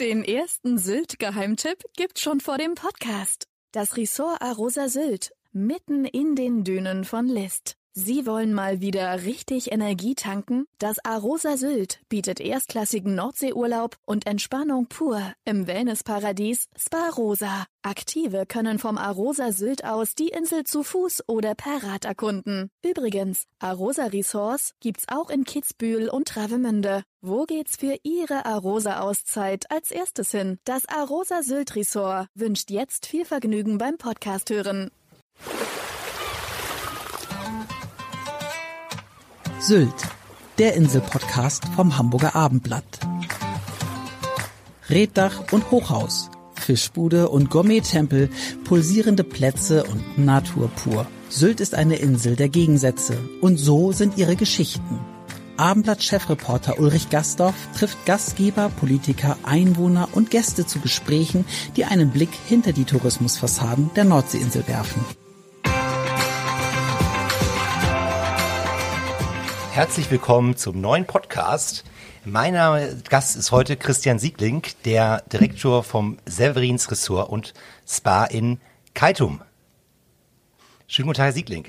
Den 0.00 0.24
ersten 0.24 0.78
Sylt-Geheimtipp 0.78 1.84
gibt's 1.94 2.22
schon 2.22 2.40
vor 2.40 2.56
dem 2.56 2.74
Podcast. 2.74 3.48
Das 3.70 3.98
Ressort 3.98 4.40
Arosa 4.40 4.88
Sylt, 4.88 5.34
mitten 5.52 6.06
in 6.06 6.36
den 6.36 6.64
Dünen 6.64 7.04
von 7.04 7.26
List. 7.26 7.76
Sie 7.92 8.24
wollen 8.24 8.54
mal 8.54 8.80
wieder 8.80 9.24
richtig 9.24 9.72
Energie 9.72 10.14
tanken? 10.14 10.66
Das 10.78 11.04
Arosa 11.04 11.56
Sylt 11.56 11.98
bietet 12.08 12.38
erstklassigen 12.38 13.16
Nordseeurlaub 13.16 13.96
und 14.06 14.28
Entspannung 14.28 14.86
pur 14.86 15.20
im 15.44 15.66
Wellnessparadies 15.66 16.68
Spa 16.78 17.08
Rosa. 17.08 17.66
Aktive 17.82 18.46
können 18.46 18.78
vom 18.78 18.96
Arosa 18.96 19.50
Sylt 19.50 19.84
aus 19.84 20.14
die 20.14 20.28
Insel 20.28 20.62
zu 20.62 20.84
Fuß 20.84 21.24
oder 21.26 21.56
per 21.56 21.82
Rad 21.82 22.04
erkunden. 22.04 22.70
Übrigens, 22.84 23.46
Arosa 23.58 24.04
Resorts 24.04 24.74
gibt's 24.78 25.06
auch 25.08 25.28
in 25.28 25.42
Kitzbühel 25.42 26.08
und 26.08 26.28
Travemünde. 26.28 27.02
Wo 27.22 27.44
geht's 27.44 27.76
für 27.76 27.96
Ihre 28.04 28.46
Arosa-Auszeit 28.46 29.68
als 29.68 29.90
erstes 29.90 30.30
hin? 30.30 30.60
Das 30.64 30.88
Arosa 30.88 31.42
Sylt 31.42 31.74
Resort 31.74 32.28
wünscht 32.34 32.70
jetzt 32.70 33.06
viel 33.06 33.24
Vergnügen 33.24 33.78
beim 33.78 33.98
Podcast 33.98 34.48
hören. 34.50 34.92
Sylt, 39.62 39.92
der 40.58 40.74
Inselpodcast 40.74 41.66
vom 41.76 41.98
Hamburger 41.98 42.34
Abendblatt. 42.34 42.98
Reddach 44.88 45.52
und 45.52 45.70
Hochhaus, 45.70 46.30
Fischbude 46.54 47.28
und 47.28 47.50
Gourmet-Tempel, 47.50 48.30
pulsierende 48.64 49.22
Plätze 49.22 49.84
und 49.84 50.16
Natur 50.16 50.68
pur. 50.68 51.06
Sylt 51.28 51.60
ist 51.60 51.74
eine 51.74 51.96
Insel 51.96 52.36
der 52.36 52.48
Gegensätze 52.48 53.18
und 53.42 53.58
so 53.58 53.92
sind 53.92 54.16
ihre 54.16 54.34
Geschichten. 54.34 54.98
Abendblatt-Chefreporter 55.58 56.78
Ulrich 56.78 57.10
Gastorf 57.10 57.54
trifft 57.76 58.06
Gastgeber, 58.06 58.70
Politiker, 58.70 59.36
Einwohner 59.42 60.08
und 60.12 60.30
Gäste 60.30 60.64
zu 60.64 60.80
Gesprächen, 60.80 61.44
die 61.76 61.84
einen 61.84 62.12
Blick 62.12 62.30
hinter 62.48 62.72
die 62.72 62.84
Tourismusfassaden 62.84 63.90
der 63.94 64.04
Nordseeinsel 64.04 64.66
werfen. 64.68 65.04
Herzlich 69.80 70.10
willkommen 70.10 70.58
zum 70.58 70.78
neuen 70.78 71.06
Podcast. 71.06 71.84
Mein 72.26 72.52
Name, 72.52 72.98
Gast 73.08 73.34
ist 73.34 73.50
heute 73.50 73.78
Christian 73.78 74.18
Siegling, 74.18 74.62
der 74.84 75.22
Direktor 75.32 75.82
vom 75.82 76.18
Severins 76.26 76.90
Ressort 76.90 77.30
und 77.30 77.54
Spa 77.88 78.26
in 78.26 78.60
Kaitum. 78.92 79.40
Schönen 80.86 81.06
guten 81.06 81.16
Tag, 81.16 81.24
Herr 81.24 81.32
Siegling. 81.32 81.64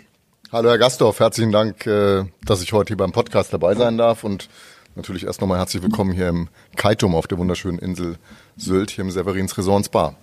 Hallo, 0.51 0.71
Herr 0.71 0.77
Gastorf. 0.77 1.21
Herzlichen 1.21 1.53
Dank, 1.53 1.87
äh, 1.87 2.25
dass 2.43 2.61
ich 2.61 2.73
heute 2.73 2.89
hier 2.89 2.97
beim 2.97 3.13
Podcast 3.13 3.53
dabei 3.53 3.75
sein 3.75 3.97
darf 3.97 4.25
und 4.25 4.49
natürlich 4.95 5.23
erst 5.23 5.39
nochmal 5.39 5.59
herzlich 5.59 5.81
willkommen 5.81 6.11
hier 6.11 6.27
im 6.27 6.49
Kaitum 6.75 7.15
auf 7.15 7.27
der 7.27 7.37
wunderschönen 7.37 7.79
Insel 7.79 8.17
Sylt, 8.57 8.91
hier 8.91 9.05
im 9.05 9.11
Severins 9.11 9.57
Ressort 9.57 9.77
und 9.77 9.85
Spa. 9.85 10.15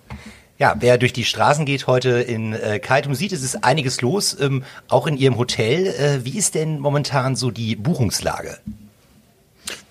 Ja, 0.59 0.75
wer 0.81 0.99
durch 0.99 1.13
die 1.13 1.25
Straßen 1.25 1.65
geht 1.67 1.87
heute 1.87 2.11
in 2.11 2.53
äh, 2.53 2.81
Kaitum 2.81 3.15
sieht, 3.15 3.33
es 3.33 3.45
ist 3.45 3.63
einiges 3.63 4.01
los, 4.01 4.37
ähm, 4.41 4.65
auch 4.89 5.07
in 5.07 5.17
Ihrem 5.17 5.39
Hotel. 5.39 5.87
Äh, 5.87 6.25
wie 6.25 6.37
ist 6.37 6.57
denn 6.57 6.81
momentan 6.81 7.37
so 7.37 7.53
die 7.53 7.77
Buchungslage? 7.77 8.59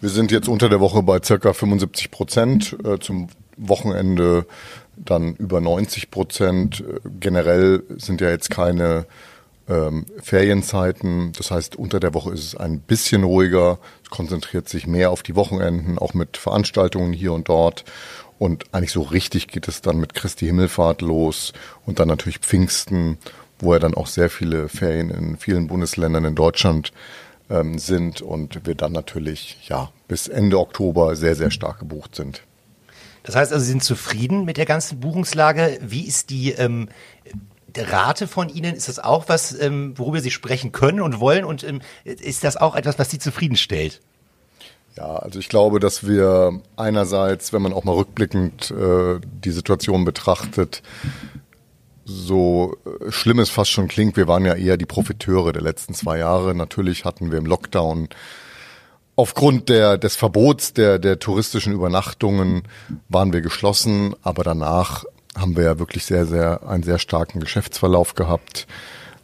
Wir 0.01 0.09
sind 0.09 0.29
jetzt 0.29 0.49
unter 0.49 0.67
der 0.67 0.81
Woche 0.81 1.01
bei 1.03 1.21
circa 1.23 1.53
75 1.53 2.11
Prozent, 2.11 2.75
äh, 2.83 2.99
zum 2.99 3.29
Wochenende 3.55 4.45
dann 4.97 5.35
über 5.35 5.61
90 5.61 6.11
Prozent. 6.11 6.81
Äh, 6.81 6.99
generell 7.17 7.83
sind 7.95 8.19
ja 8.19 8.29
jetzt 8.29 8.49
keine 8.49 9.05
ähm, 9.69 10.05
Ferienzeiten. 10.21 11.31
Das 11.37 11.49
heißt, 11.49 11.77
unter 11.77 12.01
der 12.01 12.13
Woche 12.13 12.33
ist 12.33 12.43
es 12.43 12.55
ein 12.55 12.81
bisschen 12.81 13.23
ruhiger, 13.23 13.79
es 14.03 14.09
konzentriert 14.09 14.67
sich 14.67 14.85
mehr 14.85 15.11
auf 15.11 15.23
die 15.23 15.35
Wochenenden, 15.35 15.97
auch 15.97 16.13
mit 16.13 16.35
Veranstaltungen 16.35 17.13
hier 17.13 17.31
und 17.31 17.47
dort. 17.47 17.85
Und 18.39 18.65
eigentlich 18.71 18.91
so 18.91 19.01
richtig 19.01 19.47
geht 19.47 19.67
es 19.67 19.81
dann 19.81 19.97
mit 19.97 20.13
Christi 20.13 20.45
Himmelfahrt 20.45 21.01
los 21.01 21.53
und 21.85 21.99
dann 21.99 22.07
natürlich 22.07 22.39
Pfingsten, 22.39 23.17
wo 23.59 23.73
ja 23.73 23.79
dann 23.79 23.95
auch 23.95 24.07
sehr 24.07 24.29
viele 24.29 24.69
Ferien 24.69 25.09
in 25.09 25.37
vielen 25.37 25.67
Bundesländern 25.67 26.25
in 26.25 26.35
Deutschland 26.35 26.91
ähm, 27.49 27.79
sind 27.79 28.21
und 28.21 28.65
wir 28.65 28.75
dann 28.75 28.91
natürlich 28.91 29.57
ja 29.67 29.91
bis 30.07 30.27
Ende 30.27 30.59
Oktober 30.59 31.15
sehr, 31.15 31.35
sehr 31.35 31.51
stark 31.51 31.79
gebucht 31.79 32.15
sind. 32.15 32.43
Das 33.23 33.35
heißt 33.35 33.51
also, 33.51 33.63
Sie 33.65 33.71
sind 33.71 33.83
zufrieden 33.83 34.45
mit 34.45 34.57
der 34.57 34.65
ganzen 34.65 34.99
Buchungslage. 34.99 35.79
Wie 35.81 36.07
ist 36.07 36.29
die 36.29 36.51
ähm, 36.51 36.87
Rate 37.75 38.27
von 38.27 38.49
Ihnen? 38.49 38.73
Ist 38.75 38.87
das 38.87 38.99
auch 38.99 39.27
was, 39.27 39.59
ähm, 39.59 39.97
worüber 39.97 40.21
Sie 40.21 40.31
sprechen 40.31 40.71
können 40.71 41.01
und 41.01 41.19
wollen? 41.19 41.43
Und 41.43 41.63
ähm, 41.63 41.81
ist 42.05 42.43
das 42.43 42.55
auch 42.57 42.75
etwas, 42.75 42.99
was 42.99 43.09
Sie 43.09 43.19
zufriedenstellt? 43.19 44.01
Ja, 44.97 45.15
also 45.17 45.39
ich 45.39 45.47
glaube, 45.47 45.79
dass 45.79 46.07
wir 46.07 46.59
einerseits, 46.75 47.53
wenn 47.53 47.61
man 47.61 47.73
auch 47.73 47.83
mal 47.83 47.93
rückblickend 47.95 48.71
äh, 48.71 49.19
die 49.21 49.51
Situation 49.51 50.05
betrachtet, 50.05 50.81
so 52.03 52.75
äh, 52.85 53.11
schlimm 53.11 53.39
es 53.39 53.51
fast 53.51 53.69
schon 53.69 53.87
klingt, 53.87 54.17
wir 54.17 54.27
waren 54.27 54.43
ja 54.43 54.55
eher 54.55 54.75
die 54.77 54.85
Profiteure 54.87 55.53
der 55.53 55.61
letzten 55.61 55.93
zwei 55.93 56.17
Jahre. 56.17 56.55
Natürlich 56.55 57.05
hatten 57.05 57.31
wir 57.31 57.37
im 57.37 57.45
Lockdown 57.45 58.09
aufgrund 59.15 59.69
der, 59.69 59.97
des 59.99 60.15
Verbots 60.15 60.73
der, 60.73 60.97
der 60.97 61.19
touristischen 61.19 61.73
Übernachtungen 61.73 62.63
waren 63.07 63.33
wir 63.33 63.41
geschlossen, 63.41 64.15
aber 64.23 64.43
danach 64.43 65.03
haben 65.37 65.55
wir 65.55 65.63
ja 65.63 65.79
wirklich 65.79 66.05
sehr, 66.05 66.25
sehr, 66.25 66.67
einen 66.67 66.83
sehr 66.83 66.97
starken 66.97 67.39
Geschäftsverlauf 67.39 68.15
gehabt. 68.15 68.65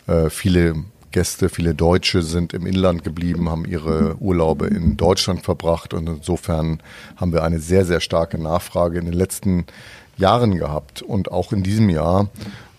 Äh, 0.06 0.30
viele 0.30 0.76
Gäste, 1.14 1.48
viele 1.48 1.74
Deutsche 1.74 2.22
sind 2.22 2.54
im 2.54 2.66
Inland 2.66 3.06
geblieben, 3.06 3.50
haben 3.50 3.64
ihre 3.66 4.18
Urlaube 4.20 4.68
in 4.68 4.98
Deutschland 4.98 5.44
verbracht 5.44 5.94
und 5.94 6.10
insofern 6.10 6.82
haben 7.16 7.32
wir 7.32 7.44
eine 7.44 7.60
sehr, 7.60 7.86
sehr 7.86 8.02
starke 8.02 8.38
Nachfrage 8.38 9.00
in 9.00 9.06
den 9.06 9.14
letzten 9.14 9.66
Jahren 10.18 10.58
gehabt 10.58 11.02
und 11.02 11.32
auch 11.32 11.54
in 11.54 11.64
diesem 11.64 11.90
Jahr, 11.90 12.28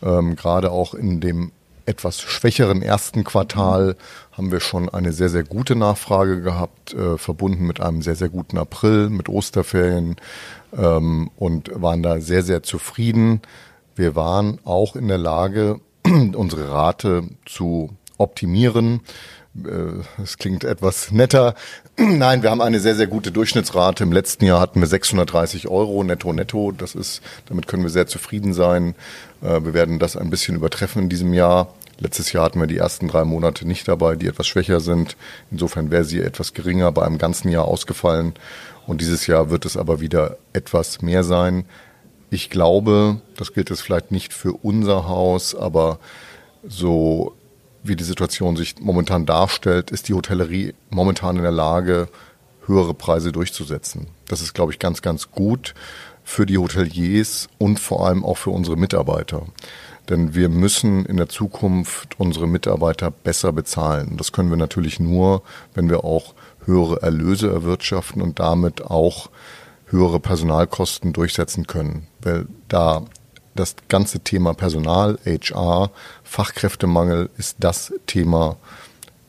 ähm, 0.03 0.37
gerade 0.37 0.71
auch 0.71 0.95
in 0.95 1.21
dem 1.21 1.53
etwas 1.87 2.21
schwächeren 2.21 2.83
ersten 2.83 3.25
Quartal 3.25 3.97
haben 4.33 4.51
wir 4.51 4.61
schon 4.61 4.89
eine 4.89 5.12
sehr, 5.12 5.28
sehr 5.28 5.45
gute 5.45 5.77
Nachfrage 5.77 6.41
gehabt, 6.41 6.95
äh, 6.95 7.19
verbunden 7.19 7.66
mit 7.66 7.81
einem 7.81 8.03
sehr, 8.03 8.16
sehr 8.16 8.31
guten 8.31 8.59
April, 8.59 9.11
mit 9.11 9.28
Osterferien 9.28 10.16
ähm, 10.77 11.31
und 11.37 11.71
waren 11.75 12.03
da 12.03 12.21
sehr, 12.21 12.43
sehr 12.43 12.62
zufrieden. 12.62 13.43
Wir 13.97 14.16
waren 14.16 14.59
auch 14.65 14.97
in 14.97 15.09
der 15.09 15.19
Lage, 15.19 15.81
unsere 16.05 16.71
Rate 16.71 17.28
zu 17.45 17.91
optimieren. 18.19 19.00
Äh, 19.64 20.22
es 20.22 20.38
klingt 20.38 20.64
etwas 20.64 21.10
netter. 21.12 21.54
Nein, 21.97 22.42
wir 22.42 22.50
haben 22.50 22.60
eine 22.60 22.80
sehr, 22.80 22.94
sehr 22.94 23.06
gute 23.06 23.32
Durchschnittsrate. 23.32 24.02
Im 24.02 24.12
letzten 24.12 24.44
Jahr 24.44 24.60
hatten 24.60 24.80
wir 24.80 24.86
630 24.86 25.69
Euro 25.69 26.02
netto 26.02 26.32
netto. 26.32 26.72
Das 26.72 26.94
ist, 26.94 27.22
damit 27.47 27.69
können 27.69 27.82
wir 27.82 27.91
sehr 27.91 28.06
zufrieden 28.06 28.53
sein. 28.53 28.94
Äh, 29.42 29.64
wir 29.64 29.74
werden 29.74 29.98
das 29.98 30.16
ein 30.16 30.30
bisschen 30.30 30.56
übertreffen 30.56 31.03
in 31.03 31.08
diesem 31.08 31.32
Jahr. 31.32 31.74
Letztes 32.00 32.32
Jahr 32.32 32.44
hatten 32.44 32.58
wir 32.58 32.66
die 32.66 32.78
ersten 32.78 33.06
drei 33.06 33.24
Monate 33.24 33.66
nicht 33.66 33.86
dabei, 33.86 34.16
die 34.16 34.26
etwas 34.26 34.48
schwächer 34.48 34.80
sind. 34.80 35.16
Insofern 35.53 35.92
wäre 35.92 36.04
sie 36.04 36.20
etwas 36.20 36.53
geringer 36.53 36.91
bei 36.91 37.06
einem 37.06 37.19
ganzen 37.19 37.50
Jahr 37.50 37.66
ausgefallen. 37.66 38.34
Und 38.86 39.00
dieses 39.00 39.26
Jahr 39.28 39.50
wird 39.50 39.64
es 39.64 39.76
aber 39.76 40.00
wieder 40.00 40.36
etwas 40.53 41.03
mehr 41.03 41.22
sein. 41.22 41.64
Ich 42.30 42.50
glaube, 42.50 43.20
das 43.36 43.53
gilt 43.53 43.70
jetzt 43.70 43.82
vielleicht 43.82 44.10
nicht 44.10 44.32
für 44.32 44.53
unser 44.53 45.06
Haus, 45.08 45.54
aber 45.54 46.00
so 46.66 47.34
wie 47.84 47.97
die 47.97 48.05
Situation 48.05 48.56
sich 48.56 48.77
momentan 48.81 49.27
darstellt, 49.27 49.91
ist 49.91 50.09
die 50.09 50.15
Hotellerie 50.15 50.75
momentan 50.91 51.37
in 51.37 51.43
der 51.43 51.53
Lage, 51.53 52.09
höhere 52.67 52.95
Preise 52.95 53.31
durchzusetzen. 53.31 54.09
Das 54.27 54.41
ist, 54.41 54.55
glaube 54.55 54.72
ich, 54.72 54.78
ganz, 54.78 55.03
ganz 55.03 55.31
gut 55.31 55.75
für 56.25 56.47
die 56.47 56.56
Hoteliers 56.56 57.49
und 57.59 57.78
vor 57.78 58.06
allem 58.06 58.25
auch 58.25 58.39
für 58.39 58.50
unsere 58.50 58.77
Mitarbeiter. 58.77 59.43
Denn 60.09 60.34
wir 60.34 60.49
müssen 60.49 61.05
in 61.05 61.19
der 61.19 61.28
Zukunft 61.28 62.19
unsere 62.19 62.47
Mitarbeiter 62.47 63.11
besser 63.11 63.53
bezahlen. 63.53 64.16
Das 64.16 64.33
können 64.33 64.51
wir 64.51 64.56
natürlich 64.56 64.99
nur, 64.99 65.43
wenn 65.75 65.91
wir 65.91 66.05
auch 66.05 66.34
höhere 66.65 67.03
Erlöse 67.03 67.51
erwirtschaften 67.51 68.22
und 68.22 68.39
damit 68.39 68.83
auch 68.83 69.31
höhere 69.87 70.21
Personalkosten 70.21 71.12
durchsetzen 71.12 71.66
können. 71.66 72.07
Weil 72.22 72.47
da 72.69 73.04
das 73.54 73.77
ganze 73.89 74.21
Thema 74.21 74.54
Personal, 74.54 75.18
HR, 75.24 75.91
Fachkräftemangel 76.22 77.30
ist 77.39 77.56
das 77.60 77.92
Thema, 78.06 78.56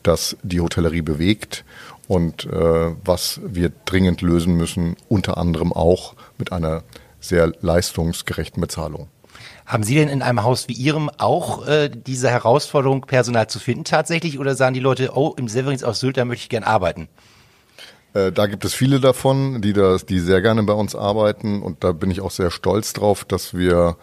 das 0.04 0.38
die 0.44 0.62
Hotellerie 0.62 1.02
bewegt 1.02 1.64
und 2.08 2.46
äh, 2.46 2.96
was 3.04 3.40
wir 3.44 3.72
dringend 3.86 4.22
lösen 4.22 4.56
müssen, 4.56 4.96
unter 5.10 5.38
anderem 5.38 5.74
auch 5.74 6.16
mit 6.38 6.52
einer 6.52 6.84
sehr 7.20 7.52
leistungsgerechten 7.62 8.62
Bezahlung. 8.62 9.08
Haben 9.66 9.84
Sie 9.84 9.96
denn 9.96 10.10
in 10.10 10.22
einem 10.22 10.44
Haus 10.44 10.68
wie 10.68 10.74
Ihrem 10.74 11.10
auch 11.18 11.68
äh, 11.68 11.90
diese 11.90 12.30
Herausforderung, 12.30 13.02
Personal 13.02 13.48
zu 13.48 13.60
finden 13.60 13.84
tatsächlich? 13.84 14.38
Oder 14.38 14.56
sagen 14.56 14.76
die 14.76 14.80
Leute, 14.80 15.12
oh, 15.16 15.34
im 15.38 15.48
Severins 15.48 15.84
aus 15.84 16.00
Sylt, 16.00 16.18
da 16.18 16.26
möchte 16.26 16.44
ich 16.44 16.50
gern 16.50 16.64
arbeiten? 16.64 17.08
Äh, 18.16 18.32
da 18.32 18.48
gibt 18.48 18.66
es 18.66 18.74
viele 18.74 19.00
davon, 19.00 19.62
die 19.62 19.74
das, 19.74 20.08
die 20.08 20.20
sehr 20.20 20.42
gerne 20.42 20.64
bei 20.64 20.74
uns 20.74 20.96
arbeiten 20.96 21.62
und 21.62 21.84
da 21.84 21.92
bin 21.92 22.10
ich 22.10 22.22
auch 22.22 22.32
sehr 22.32 22.50
stolz 22.50 22.94
drauf, 22.94 23.26
dass 23.26 23.54
wir 23.54 23.98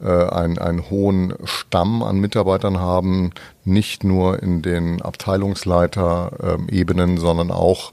äh, 0.00 0.08
einen, 0.08 0.58
einen 0.58 0.90
hohen 0.90 1.34
Stamm 1.44 2.02
an 2.02 2.18
Mitarbeitern 2.18 2.80
haben, 2.80 3.30
nicht 3.64 4.02
nur 4.04 4.42
in 4.42 4.62
den 4.62 5.02
Abteilungsleiter-Ebenen, 5.02 7.18
sondern 7.18 7.50
auch 7.50 7.92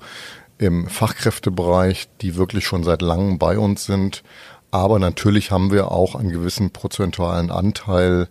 im 0.58 0.88
Fachkräftebereich, 0.88 2.08
die 2.22 2.38
wirklich 2.38 2.66
schon 2.66 2.86
seit 2.86 3.02
langem 3.02 3.38
bei 3.38 3.60
uns 3.60 3.84
sind. 3.86 4.24
Aber 4.72 5.00
natürlich 5.00 5.52
haben 5.52 5.70
wir 5.72 5.92
auch 5.92 6.16
einen 6.16 6.32
gewissen 6.32 6.72
prozentualen 6.72 7.52
Anteil, 7.52 8.30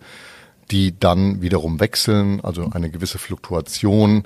die 0.71 0.99
dann 0.99 1.43
wiederum 1.43 1.79
wechseln, 1.79 2.41
also 2.41 2.71
eine 2.71 2.89
gewisse 2.89 3.19
Fluktuation. 3.19 4.23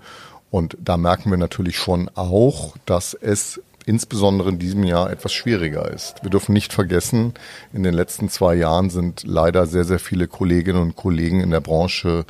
Und 0.51 0.77
da 0.79 0.97
merken 0.97 1.29
wir 1.29 1.37
natürlich 1.37 1.77
schon 1.77 2.09
auch, 2.15 2.75
dass 2.85 3.13
es 3.13 3.61
insbesondere 3.85 4.49
in 4.49 4.59
diesem 4.59 4.83
Jahr 4.83 5.09
etwas 5.09 5.33
schwieriger 5.33 5.89
ist. 5.91 6.21
Wir 6.21 6.29
dürfen 6.29 6.53
nicht 6.53 6.73
vergessen, 6.73 7.33
in 7.73 7.83
den 7.83 7.93
letzten 7.93 8.29
zwei 8.29 8.55
Jahren 8.55 8.89
sind 8.89 9.23
leider 9.25 9.65
sehr, 9.65 9.83
sehr 9.83 9.99
viele 9.99 10.27
Kolleginnen 10.27 10.81
und 10.81 10.95
Kollegen 10.95 11.41
in 11.41 11.49
der 11.49 11.61
Branche 11.61 12.25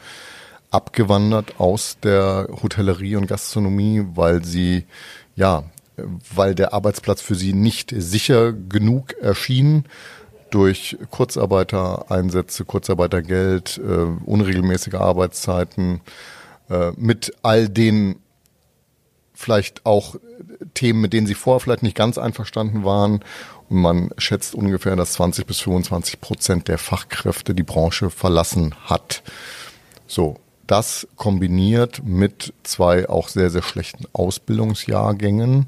abgewandert 0.72 1.60
aus 1.60 1.98
der 2.02 2.48
Hotellerie 2.64 3.16
und 3.16 3.28
Gastronomie, 3.28 4.06
weil 4.14 4.46
sie, 4.46 4.86
ja, 5.36 5.64
weil 6.34 6.56
der 6.56 6.74
Arbeitsplatz 6.74 7.22
für 7.22 7.36
sie 7.36 7.54
nicht 7.54 7.94
sicher 7.98 8.54
genug 8.54 9.14
erschien 9.20 9.86
durch 10.52 10.98
Kurzarbeitereinsätze, 11.12 12.66
Kurzarbeitergeld, 12.66 13.80
äh, 13.84 14.06
unregelmäßige 14.26 14.96
Arbeitszeiten, 14.96 16.02
äh, 16.70 16.92
mit 16.96 17.34
all 17.42 17.70
den 17.70 18.20
vielleicht 19.34 19.86
auch 19.86 20.16
Themen, 20.74 21.00
mit 21.00 21.14
denen 21.14 21.28
sie 21.28 21.34
vorher 21.34 21.62
vielleicht 21.62 21.84
nicht 21.84 21.96
ganz 21.96 22.18
einverstanden 22.18 22.84
waren. 22.84 23.24
Und 23.70 23.82
man 23.82 24.10
schätzt 24.18 24.54
ungefähr, 24.54 24.96
dass 24.96 25.14
20 25.14 25.46
bis 25.46 25.60
25 25.62 26.20
Prozent 26.20 26.68
der 26.68 26.78
Fachkräfte 26.78 27.56
die 27.56 27.64
Branche 27.64 28.10
verlassen 28.10 28.76
hat. 28.86 29.24
So, 30.08 30.38
das 30.68 31.08
kombiniert 31.16 32.04
mit 32.04 32.54
zwei 32.64 33.08
auch 33.08 33.30
sehr, 33.30 33.50
sehr 33.50 33.64
schlechten 33.64 34.06
Ausbildungsjahrgängen. 34.14 35.68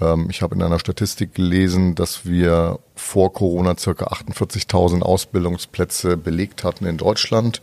Ähm, 0.00 0.28
ich 0.30 0.42
habe 0.42 0.54
in 0.54 0.62
einer 0.62 0.78
Statistik 0.78 1.34
gelesen, 1.34 1.94
dass 1.94 2.26
wir 2.26 2.78
vor 2.94 3.32
Corona 3.32 3.76
circa 3.76 4.06
48.000 4.06 5.02
Ausbildungsplätze 5.02 6.16
belegt 6.16 6.64
hatten 6.64 6.86
in 6.86 6.96
Deutschland. 6.96 7.60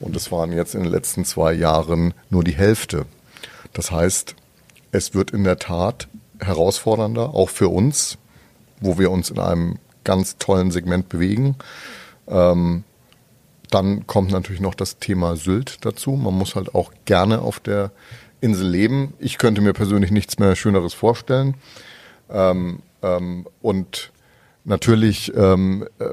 Und 0.00 0.16
es 0.16 0.30
waren 0.30 0.52
jetzt 0.52 0.74
in 0.74 0.82
den 0.82 0.92
letzten 0.92 1.24
zwei 1.24 1.52
Jahren 1.52 2.14
nur 2.30 2.44
die 2.44 2.54
Hälfte. 2.54 3.06
Das 3.72 3.90
heißt, 3.90 4.34
es 4.92 5.14
wird 5.14 5.32
in 5.32 5.44
der 5.44 5.58
Tat 5.58 6.08
herausfordernder, 6.40 7.34
auch 7.34 7.50
für 7.50 7.68
uns, 7.68 8.16
wo 8.80 8.98
wir 8.98 9.10
uns 9.10 9.30
in 9.30 9.38
einem 9.38 9.78
ganz 10.04 10.38
tollen 10.38 10.70
Segment 10.70 11.08
bewegen. 11.08 11.56
Ähm, 12.28 12.84
dann 13.70 14.06
kommt 14.06 14.30
natürlich 14.30 14.60
noch 14.60 14.74
das 14.74 14.98
Thema 14.98 15.36
Sylt 15.36 15.84
dazu. 15.84 16.12
Man 16.12 16.34
muss 16.34 16.54
halt 16.54 16.74
auch 16.74 16.92
gerne 17.04 17.40
auf 17.42 17.60
der 17.60 17.90
Insel 18.40 18.68
leben. 18.68 19.14
Ich 19.18 19.36
könnte 19.36 19.60
mir 19.60 19.72
persönlich 19.72 20.10
nichts 20.10 20.38
mehr 20.38 20.56
Schöneres 20.56 20.94
vorstellen. 20.94 21.54
Ähm, 22.30 22.80
ähm, 23.02 23.46
und 23.60 24.12
natürlich 24.64 25.34
ähm, 25.36 25.86
äh, 25.98 26.04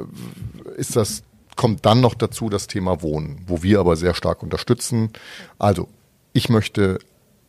ist 0.78 0.96
das 0.96 1.24
kommt 1.56 1.86
dann 1.86 2.02
noch 2.02 2.13
dazu 2.13 2.50
das 2.50 2.68
Thema 2.68 3.02
Wohnen, 3.02 3.44
wo 3.48 3.63
wir 3.63 3.80
aber 3.80 3.96
sehr 3.96 4.13
stark 4.13 4.44
unterstützen. 4.44 5.12
Also 5.57 5.88
ich 6.34 6.50
möchte 6.50 7.00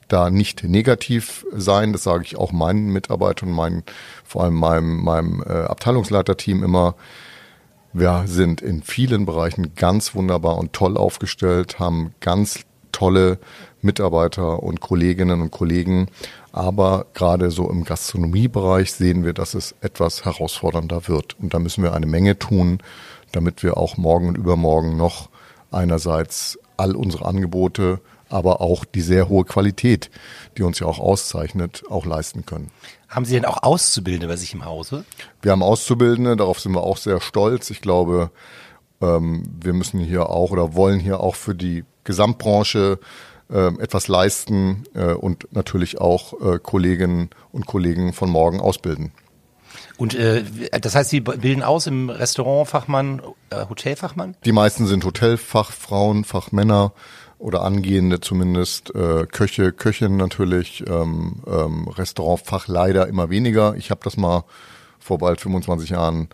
da 0.08 0.30
nicht 0.30 0.64
negativ 0.64 1.44
sein. 1.52 1.92
Das 1.92 2.04
sage 2.04 2.24
ich 2.24 2.36
auch 2.36 2.52
meinen 2.52 2.92
Mitarbeitern, 2.92 3.50
meinen, 3.50 3.82
vor 4.24 4.44
allem 4.44 4.54
meinem, 4.54 5.02
meinem 5.02 5.42
äh, 5.42 5.52
Abteilungsleiterteam 5.52 6.62
immer. 6.62 6.94
Wir 7.92 8.24
sind 8.26 8.60
in 8.60 8.82
vielen 8.82 9.26
Bereichen 9.26 9.74
ganz 9.74 10.14
wunderbar 10.14 10.58
und 10.58 10.72
toll 10.72 10.96
aufgestellt, 10.96 11.78
haben 11.78 12.14
ganz 12.20 12.60
tolle 12.92 13.38
Mitarbeiter 13.80 14.62
und 14.62 14.80
Kolleginnen 14.80 15.40
und 15.40 15.50
Kollegen. 15.50 16.08
Aber 16.52 17.06
gerade 17.14 17.50
so 17.50 17.70
im 17.70 17.84
Gastronomiebereich 17.84 18.92
sehen 18.92 19.24
wir, 19.24 19.32
dass 19.32 19.54
es 19.54 19.74
etwas 19.80 20.24
herausfordernder 20.24 21.08
wird. 21.08 21.36
Und 21.40 21.54
da 21.54 21.58
müssen 21.58 21.82
wir 21.82 21.94
eine 21.94 22.06
Menge 22.06 22.38
tun, 22.38 22.78
damit 23.36 23.62
wir 23.62 23.76
auch 23.76 23.96
morgen 23.96 24.28
und 24.28 24.36
übermorgen 24.36 24.96
noch 24.96 25.28
einerseits 25.70 26.58
all 26.76 26.96
unsere 26.96 27.26
Angebote 27.26 28.00
aber 28.28 28.60
auch 28.60 28.84
die 28.84 29.00
sehr 29.00 29.28
hohe 29.28 29.44
Qualität, 29.44 30.10
die 30.56 30.62
uns 30.62 30.80
ja 30.80 30.86
auch 30.86 30.98
auszeichnet, 30.98 31.84
auch 31.88 32.06
leisten 32.06 32.46
können. 32.46 32.70
Haben 33.08 33.24
Sie 33.24 33.34
denn 33.34 33.44
auch 33.44 33.62
Auszubildende 33.62 34.26
bei 34.26 34.36
sich 34.36 34.52
im 34.52 34.64
Hause? 34.64 35.04
Wir 35.42 35.52
haben 35.52 35.62
Auszubildende, 35.62 36.36
darauf 36.36 36.60
sind 36.60 36.72
wir 36.72 36.82
auch 36.82 36.96
sehr 36.96 37.20
stolz. 37.20 37.70
Ich 37.70 37.80
glaube, 37.80 38.30
ähm, 39.00 39.44
wir 39.60 39.72
müssen 39.72 40.00
hier 40.00 40.30
auch 40.30 40.50
oder 40.50 40.74
wollen 40.74 40.98
hier 40.98 41.20
auch 41.20 41.36
für 41.36 41.54
die 41.54 41.84
Gesamtbranche 42.04 42.98
äh, 43.48 43.68
etwas 43.80 44.08
leisten 44.08 44.84
äh, 44.94 45.12
und 45.12 45.52
natürlich 45.52 46.00
auch 46.00 46.40
äh, 46.40 46.58
Kolleginnen 46.58 47.30
und 47.52 47.66
Kollegen 47.66 48.12
von 48.12 48.28
morgen 48.28 48.60
ausbilden. 48.60 49.12
Und 49.96 50.14
äh, 50.14 50.44
das 50.80 50.94
heißt, 50.94 51.10
Sie 51.10 51.20
bilden 51.20 51.62
aus 51.62 51.86
im 51.86 52.10
Restaurantfachmann, 52.10 53.22
äh, 53.50 53.66
Hotelfachmann? 53.68 54.36
Die 54.44 54.52
meisten 54.52 54.86
sind 54.86 55.04
Hotelfachfrauen, 55.04 56.24
Fachmänner 56.24 56.92
oder 57.38 57.62
angehende 57.62 58.20
zumindest 58.20 58.94
äh, 58.94 59.26
Köche, 59.26 59.72
Köchin 59.72 60.16
natürlich, 60.16 60.84
ähm, 60.86 61.42
ähm, 61.46 61.88
Restaurantfach 61.88 62.68
leider 62.68 63.06
immer 63.08 63.30
weniger. 63.30 63.74
Ich 63.76 63.90
habe 63.90 64.00
das 64.04 64.16
mal 64.16 64.44
vor 64.98 65.18
bald 65.18 65.40
25 65.40 65.90
Jahren 65.90 66.28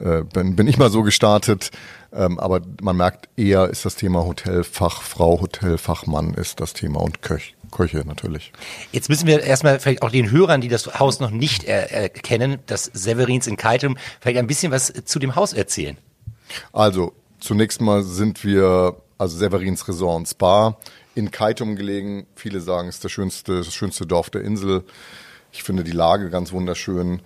äh, 0.00 0.22
bin, 0.22 0.56
bin 0.56 0.68
ich 0.68 0.78
mal 0.78 0.90
so 0.90 1.02
gestartet, 1.02 1.70
ähm, 2.12 2.38
aber 2.38 2.60
man 2.82 2.96
merkt 2.96 3.28
eher 3.36 3.68
ist 3.68 3.84
das 3.84 3.96
Thema 3.96 4.24
Hotelfachfrau, 4.24 5.40
Hotelfachmann 5.40 6.34
ist 6.34 6.60
das 6.60 6.74
Thema 6.74 7.00
und 7.00 7.22
Köch, 7.22 7.55
Köche 7.70 8.02
natürlich. 8.06 8.52
Jetzt 8.92 9.08
müssen 9.08 9.26
wir 9.26 9.42
erstmal 9.42 9.78
vielleicht 9.80 10.02
auch 10.02 10.10
den 10.10 10.30
Hörern, 10.30 10.60
die 10.60 10.68
das 10.68 10.98
Haus 10.98 11.20
noch 11.20 11.30
nicht 11.30 11.64
erkennen, 11.64 12.58
das 12.66 12.90
Severins 12.92 13.46
in 13.46 13.56
Kaitum, 13.56 13.96
vielleicht 14.20 14.38
ein 14.38 14.46
bisschen 14.46 14.72
was 14.72 14.92
zu 15.04 15.18
dem 15.18 15.36
Haus 15.36 15.52
erzählen. 15.52 15.96
Also 16.72 17.12
zunächst 17.40 17.80
mal 17.80 18.02
sind 18.02 18.44
wir 18.44 18.96
also 19.18 19.36
Severins 19.36 19.88
Resort 19.88 20.16
und 20.16 20.26
Spa, 20.26 20.76
in 21.14 21.30
Kaitum 21.30 21.76
gelegen. 21.76 22.26
Viele 22.34 22.60
sagen, 22.60 22.88
es 22.88 22.96
ist 22.96 23.04
das 23.04 23.12
schönste, 23.12 23.58
das 23.58 23.74
schönste 23.74 24.06
Dorf 24.06 24.30
der 24.30 24.42
Insel. 24.42 24.84
Ich 25.52 25.62
finde 25.62 25.84
die 25.84 25.92
Lage 25.92 26.28
ganz 26.28 26.52
wunderschön, 26.52 27.22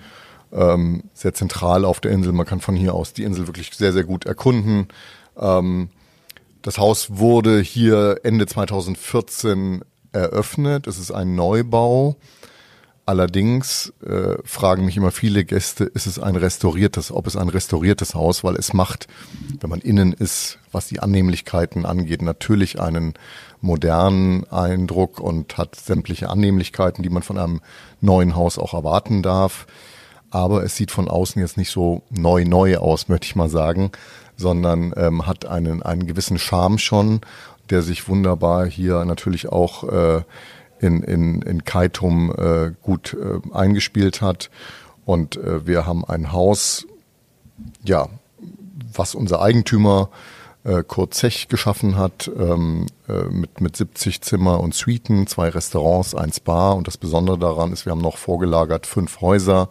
ähm, 0.53 1.05
sehr 1.15 1.35
zentral 1.35 1.85
auf 1.85 2.01
der 2.01 2.13
Insel. 2.13 2.33
Man 2.33 2.47
kann 2.47 2.61
von 2.61 2.77
hier 2.77 2.95
aus 2.95 3.13
die 3.13 3.25
Insel 3.25 3.47
wirklich 3.47 3.71
sehr, 3.73 3.93
sehr 3.93 4.05
gut 4.05 4.27
erkunden. 4.27 4.89
Ähm, 5.37 5.91
das 6.63 6.79
Haus 6.79 7.19
wurde 7.19 7.61
hier 7.61 8.21
Ende 8.23 8.47
2014 8.47 9.83
eröffnet. 10.13 10.87
Es 10.87 10.99
ist 10.99 11.11
ein 11.11 11.35
Neubau. 11.35 12.17
Allerdings 13.11 13.93
äh, 14.07 14.37
fragen 14.45 14.85
mich 14.85 14.97
immer 14.97 15.11
viele 15.11 15.45
Gäste, 15.45 15.83
ist 15.83 16.07
es 16.07 16.21
ein 16.21 16.37
restauriertes, 16.37 17.11
ob 17.11 17.27
es 17.27 17.37
ein 17.37 17.49
restauriertes 17.49 18.15
Haus, 18.15 18.45
weil 18.45 18.55
es 18.55 18.73
macht, 18.73 19.09
wenn 19.61 19.69
man 19.69 19.81
innen 19.81 20.13
ist, 20.13 20.59
was 20.71 20.87
die 20.87 21.01
Annehmlichkeiten 21.01 21.87
angeht, 21.87 22.23
natürlich 22.23 22.81
einen 22.81 23.15
modernen 23.61 24.45
Eindruck 24.53 25.19
und 25.19 25.59
hat 25.59 25.75
sämtliche 25.75 26.29
Annehmlichkeiten, 26.29 27.03
die 27.03 27.11
man 27.11 27.25
von 27.25 27.37
einem 27.37 27.61
neuen 28.01 28.37
Haus 28.37 28.59
auch 28.59 28.75
erwarten 28.75 29.25
darf. 29.25 29.67
Aber 30.31 30.63
es 30.63 30.77
sieht 30.77 30.93
von 30.93 31.09
außen 31.09 31.43
jetzt 31.43 31.57
nicht 31.57 31.71
so 31.71 32.03
neu 32.11 32.45
neu 32.45 32.77
aus, 32.77 33.09
möchte 33.09 33.27
ich 33.27 33.35
mal 33.35 33.49
sagen, 33.49 33.91
sondern 34.37 34.95
ähm, 34.97 35.27
hat 35.27 35.47
einen, 35.47 35.83
einen 35.83 36.07
gewissen 36.07 36.39
Charme 36.39 36.79
schon, 36.79 37.23
der 37.71 37.83
sich 37.83 38.09
wunderbar 38.09 38.67
hier 38.67 39.05
natürlich 39.05 39.49
auch 39.49 39.85
äh, 39.85 40.23
in, 40.81 41.03
in, 41.03 41.43
in 41.43 41.65
Kaitum 41.65 42.33
äh, 42.37 42.73
gut 42.83 43.15
äh, 43.15 43.55
eingespielt 43.55 44.21
hat. 44.23 44.51
Und 45.05 45.37
äh, 45.37 45.67
wir 45.67 45.87
haben 45.87 46.05
ein 46.05 46.33
Haus, 46.33 46.87
ja, 47.85 48.09
was 48.93 49.15
unser 49.15 49.43
Eigentümer 49.43 50.09
äh, 50.65 50.83
Kurt 50.83 51.15
Zech 51.15 51.49
geschaffen 51.49 51.97
hat, 51.97 52.31
ähm, 52.39 52.87
äh, 53.09 53.25
mit, 53.25 53.61
mit 53.61 53.77
70 53.77 54.21
Zimmer 54.23 54.61
und 54.61 54.75
Suiten, 54.75 55.27
zwei 55.27 55.49
Restaurants, 55.49 56.15
ein 56.15 56.33
Spa. 56.33 56.73
Und 56.73 56.87
das 56.87 56.97
Besondere 56.97 57.39
daran 57.39 57.73
ist, 57.73 57.87
wir 57.87 57.93
haben 57.93 58.01
noch 58.01 58.19
vorgelagert 58.19 58.87
fünf 58.87 59.21
Häuser, 59.21 59.69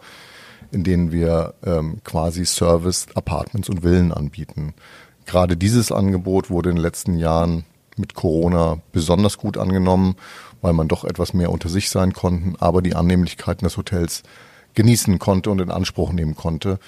in 0.72 0.84
denen 0.84 1.12
wir 1.12 1.54
ähm, 1.64 1.98
quasi 2.04 2.44
Serviced 2.44 3.16
Apartments 3.16 3.68
und 3.68 3.82
Villen 3.82 4.12
anbieten. 4.12 4.74
Gerade 5.26 5.56
dieses 5.56 5.92
Angebot 5.92 6.50
wurde 6.50 6.70
in 6.70 6.76
den 6.76 6.82
letzten 6.82 7.16
Jahren 7.16 7.64
mit 7.96 8.14
Corona 8.14 8.78
besonders 8.92 9.36
gut 9.36 9.58
angenommen 9.58 10.16
weil 10.62 10.72
man 10.72 10.88
doch 10.88 11.04
etwas 11.04 11.32
mehr 11.32 11.50
unter 11.50 11.68
sich 11.68 11.90
sein 11.90 12.12
konnten, 12.12 12.56
aber 12.58 12.82
die 12.82 12.94
Annehmlichkeiten 12.94 13.64
des 13.64 13.76
Hotels 13.76 14.22
genießen 14.74 15.18
konnte 15.18 15.50
und 15.50 15.60
in 15.60 15.70
Anspruch 15.70 16.12
nehmen 16.12 16.36
konnte. 16.36 16.78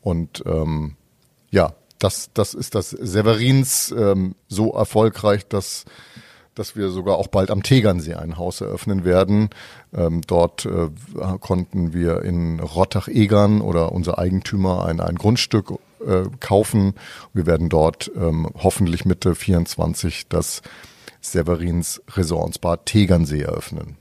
Und 0.00 0.42
ähm, 0.46 0.96
ja, 1.50 1.74
das, 1.98 2.30
das 2.34 2.54
ist 2.54 2.74
das 2.74 2.90
Severins 2.90 3.94
ähm, 3.96 4.34
so 4.48 4.72
erfolgreich, 4.72 5.46
dass 5.48 5.84
dass 6.56 6.74
wir 6.74 6.90
sogar 6.90 7.16
auch 7.16 7.28
bald 7.28 7.50
am 7.50 7.62
Tegernsee 7.62 8.14
ein 8.14 8.36
Haus 8.36 8.60
eröffnen 8.60 9.04
werden. 9.04 9.50
Ähm, 9.94 10.20
dort 10.26 10.66
äh, 10.66 10.88
konnten 11.38 11.94
wir 11.94 12.22
in 12.22 12.58
Rottach-Egern 12.58 13.60
oder 13.60 13.92
unser 13.92 14.18
Eigentümer 14.18 14.84
ein, 14.84 15.00
ein 15.00 15.14
Grundstück 15.14 15.72
äh, 16.06 16.24
kaufen. 16.40 16.94
Wir 17.32 17.46
werden 17.46 17.68
dort 17.68 18.10
ähm, 18.16 18.48
hoffentlich 18.54 19.04
Mitte 19.04 19.34
24 19.34 20.28
das 20.28 20.62
Severins 21.20 22.02
Resort 22.16 22.58
Tegernsee 22.86 23.42
eröffnen. 23.42 23.96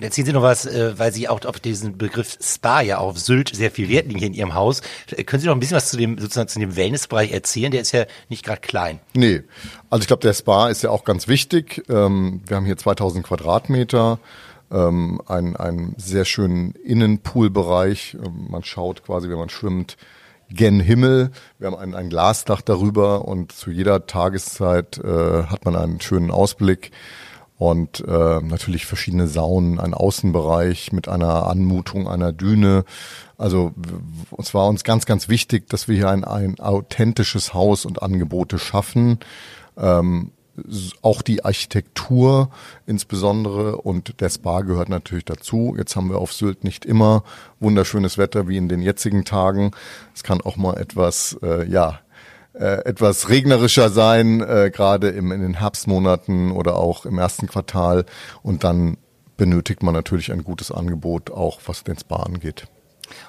Erzählen 0.00 0.26
Sie 0.26 0.32
noch 0.32 0.42
was, 0.42 0.64
äh, 0.64 0.98
weil 0.98 1.12
Sie 1.12 1.28
auch 1.28 1.44
auf 1.44 1.60
diesen 1.60 1.98
Begriff 1.98 2.38
Spa 2.40 2.80
ja 2.80 2.98
auf 2.98 3.18
Sylt 3.18 3.54
sehr 3.54 3.70
viel 3.70 3.88
Wert 3.90 4.06
liegen 4.06 4.18
hier 4.18 4.28
in 4.28 4.34
Ihrem 4.34 4.54
Haus. 4.54 4.80
Äh, 5.10 5.24
können 5.24 5.42
Sie 5.42 5.46
noch 5.46 5.54
ein 5.54 5.60
bisschen 5.60 5.76
was 5.76 5.90
zu 5.90 5.98
dem 5.98 6.16
sozusagen 6.18 6.48
zu 6.48 6.58
dem 6.58 6.74
Wellnessbereich 6.74 7.32
erzählen? 7.32 7.70
Der 7.70 7.82
ist 7.82 7.92
ja 7.92 8.06
nicht 8.28 8.44
gerade 8.44 8.60
klein. 8.60 9.00
Nee, 9.12 9.42
also 9.90 10.00
ich 10.00 10.06
glaube, 10.06 10.22
der 10.22 10.32
Spa 10.32 10.68
ist 10.70 10.82
ja 10.82 10.90
auch 10.90 11.04
ganz 11.04 11.28
wichtig. 11.28 11.84
Ähm, 11.90 12.40
wir 12.46 12.56
haben 12.56 12.64
hier 12.64 12.78
2000 12.78 13.26
Quadratmeter, 13.26 14.18
ähm, 14.70 15.20
einen, 15.26 15.56
einen 15.56 15.94
sehr 15.98 16.24
schönen 16.24 16.72
Innenpoolbereich. 16.72 18.16
Ähm, 18.24 18.46
man 18.48 18.64
schaut 18.64 19.04
quasi, 19.04 19.28
wenn 19.28 19.38
man 19.38 19.50
schwimmt, 19.50 19.98
gen 20.50 20.80
Himmel. 20.80 21.30
Wir 21.58 21.68
haben 21.68 21.76
ein, 21.76 21.94
ein 21.94 22.10
Glasdach 22.10 22.60
darüber 22.60 23.26
und 23.26 23.52
zu 23.52 23.70
jeder 23.70 24.06
Tageszeit 24.06 24.98
äh, 24.98 25.44
hat 25.44 25.64
man 25.64 25.76
einen 25.76 26.00
schönen 26.00 26.30
Ausblick 26.30 26.90
und 27.60 28.02
äh, 28.08 28.40
natürlich 28.40 28.86
verschiedene 28.86 29.28
Saunen, 29.28 29.78
ein 29.78 29.92
Außenbereich 29.92 30.92
mit 30.92 31.08
einer 31.08 31.46
Anmutung 31.46 32.08
einer 32.08 32.32
Düne. 32.32 32.84
Also 33.36 33.72
es 34.38 34.54
war 34.54 34.66
uns 34.66 34.82
ganz, 34.82 35.04
ganz 35.04 35.28
wichtig, 35.28 35.68
dass 35.68 35.86
wir 35.86 35.94
hier 35.94 36.08
ein, 36.08 36.24
ein 36.24 36.58
authentisches 36.58 37.52
Haus 37.52 37.84
und 37.84 38.02
Angebote 38.02 38.58
schaffen. 38.58 39.18
Ähm, 39.76 40.32
auch 41.02 41.22
die 41.22 41.44
Architektur 41.44 42.50
insbesondere 42.86 43.76
und 43.76 44.20
der 44.20 44.30
Spa 44.30 44.60
gehört 44.62 44.88
natürlich 44.88 45.24
dazu. 45.24 45.74
Jetzt 45.76 45.96
haben 45.96 46.10
wir 46.10 46.18
auf 46.18 46.32
Sylt 46.32 46.64
nicht 46.64 46.84
immer 46.84 47.24
wunderschönes 47.58 48.18
Wetter 48.18 48.48
wie 48.48 48.56
in 48.56 48.68
den 48.68 48.82
jetzigen 48.82 49.24
Tagen. 49.24 49.72
Es 50.14 50.22
kann 50.22 50.40
auch 50.40 50.56
mal 50.56 50.76
etwas, 50.78 51.38
äh, 51.42 51.66
ja, 51.68 52.00
äh, 52.52 52.84
etwas 52.84 53.28
regnerischer 53.28 53.90
sein, 53.90 54.40
äh, 54.40 54.70
gerade 54.72 55.08
in 55.08 55.30
den 55.30 55.54
Herbstmonaten 55.54 56.50
oder 56.52 56.76
auch 56.76 57.06
im 57.06 57.18
ersten 57.18 57.46
Quartal. 57.46 58.04
Und 58.42 58.64
dann 58.64 58.96
benötigt 59.36 59.82
man 59.82 59.94
natürlich 59.94 60.32
ein 60.32 60.44
gutes 60.44 60.70
Angebot, 60.70 61.30
auch 61.30 61.60
was 61.66 61.84
den 61.84 61.98
Spa 61.98 62.16
angeht. 62.16 62.66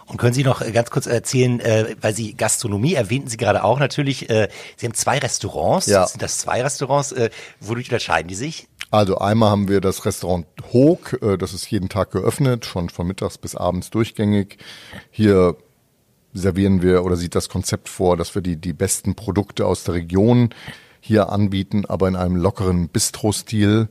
Und 0.06 0.18
können 0.18 0.34
Sie 0.34 0.44
noch 0.44 0.62
ganz 0.74 0.90
kurz 0.90 1.06
erzählen, 1.06 1.60
äh, 1.60 1.96
weil 2.02 2.14
Sie 2.14 2.34
Gastronomie 2.34 2.94
erwähnten 2.94 3.30
Sie 3.30 3.38
gerade 3.38 3.64
auch 3.64 3.80
natürlich, 3.80 4.30
äh, 4.30 4.50
Sie 4.78 4.86
haben 4.86 4.94
zwei 4.94 5.18
Restaurants, 5.20 5.88
ja. 5.88 6.06
sind 6.08 6.22
das 6.22 6.40
zwei 6.40 6.62
Restaurants, 6.62 7.12
äh, 7.12 7.30
wodurch 7.60 7.88
unterscheiden 7.88 8.28
die 8.28 8.36
sich? 8.36 8.68
Also 8.92 9.18
einmal 9.20 9.52
haben 9.52 9.70
wir 9.70 9.80
das 9.80 10.06
Restaurant 10.06 10.46
Hoog, 10.74 11.18
äh, 11.22 11.38
das 11.38 11.54
ist 11.54 11.70
jeden 11.72 11.88
Tag 11.88 12.12
geöffnet, 12.12 12.66
schon 12.66 12.90
von 12.90 13.08
mittags 13.08 13.38
bis 13.38 13.56
abends 13.56 13.90
durchgängig. 13.90 14.58
Hier 15.12 15.56
servieren 16.34 16.82
wir 16.82 17.04
oder 17.06 17.16
sieht 17.16 17.36
das 17.36 17.50
Konzept 17.50 17.90
vor, 17.90 18.18
dass 18.18 18.36
wir 18.36 18.42
die, 18.42 18.58
die 18.58 18.74
besten 18.74 19.16
Produkte 19.16 19.66
aus 19.66 19.86
der 19.86 19.96
Region 19.96 20.50
hier 21.00 21.30
anbieten, 21.30 21.86
aber 21.86 22.08
in 22.08 22.16
einem 22.16 22.36
lockeren 22.36 22.90
Bistro-Stil, 22.90 23.88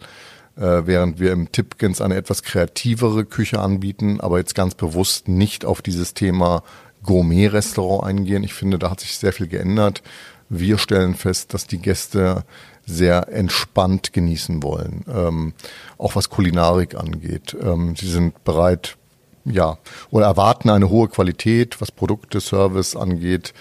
äh, 0.56 0.82
während 0.86 1.20
wir 1.20 1.32
im 1.32 1.52
Tipkins 1.52 2.00
eine 2.00 2.16
etwas 2.16 2.42
kreativere 2.42 3.24
Küche 3.24 3.60
anbieten, 3.60 4.20
aber 4.20 4.38
jetzt 4.38 4.54
ganz 4.54 4.74
bewusst 4.74 5.28
nicht 5.28 5.64
auf 5.64 5.82
dieses 5.82 6.14
Thema 6.14 6.62
Gourmet-Restaurant 7.02 8.04
eingehen. 8.04 8.44
Ich 8.44 8.54
finde, 8.54 8.78
da 8.78 8.90
hat 8.90 9.00
sich 9.00 9.16
sehr 9.16 9.32
viel 9.32 9.48
geändert. 9.48 10.02
Wir 10.48 10.78
stellen 10.78 11.14
fest, 11.14 11.54
dass 11.54 11.66
die 11.66 11.78
Gäste 11.78 12.44
sehr 12.84 13.28
entspannt 13.28 14.12
genießen 14.12 14.62
wollen, 14.62 15.04
ähm, 15.08 15.52
auch 15.96 16.16
was 16.16 16.28
Kulinarik 16.28 16.96
angeht. 16.96 17.56
Ähm, 17.60 17.94
sie 17.96 18.08
sind 18.08 18.42
bereit, 18.44 18.96
ja, 19.44 19.78
oder 20.10 20.26
erwarten 20.26 20.70
eine 20.70 20.90
hohe 20.90 21.08
Qualität, 21.08 21.80
was 21.80 21.92
Produkte, 21.92 22.40
Service 22.40 22.96
angeht, 22.96 23.54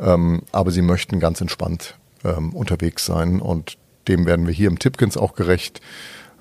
ähm, 0.00 0.42
aber 0.50 0.70
sie 0.70 0.82
möchten 0.82 1.20
ganz 1.20 1.40
entspannt 1.40 1.96
ähm, 2.24 2.54
unterwegs 2.54 3.04
sein 3.04 3.40
und 3.40 3.76
dem 4.08 4.26
werden 4.26 4.46
wir 4.46 4.54
hier 4.54 4.68
im 4.68 4.78
Tipkins 4.78 5.16
auch 5.16 5.34
gerecht. 5.34 5.80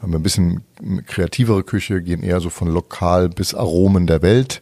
Haben 0.01 0.15
ein 0.15 0.23
bisschen 0.23 0.63
kreativere 1.05 1.63
Küche, 1.63 2.01
gehen 2.01 2.23
eher 2.23 2.39
so 2.39 2.49
von 2.49 2.69
lokal 2.69 3.29
bis 3.29 3.53
Aromen 3.53 4.07
der 4.07 4.21
Welt, 4.21 4.61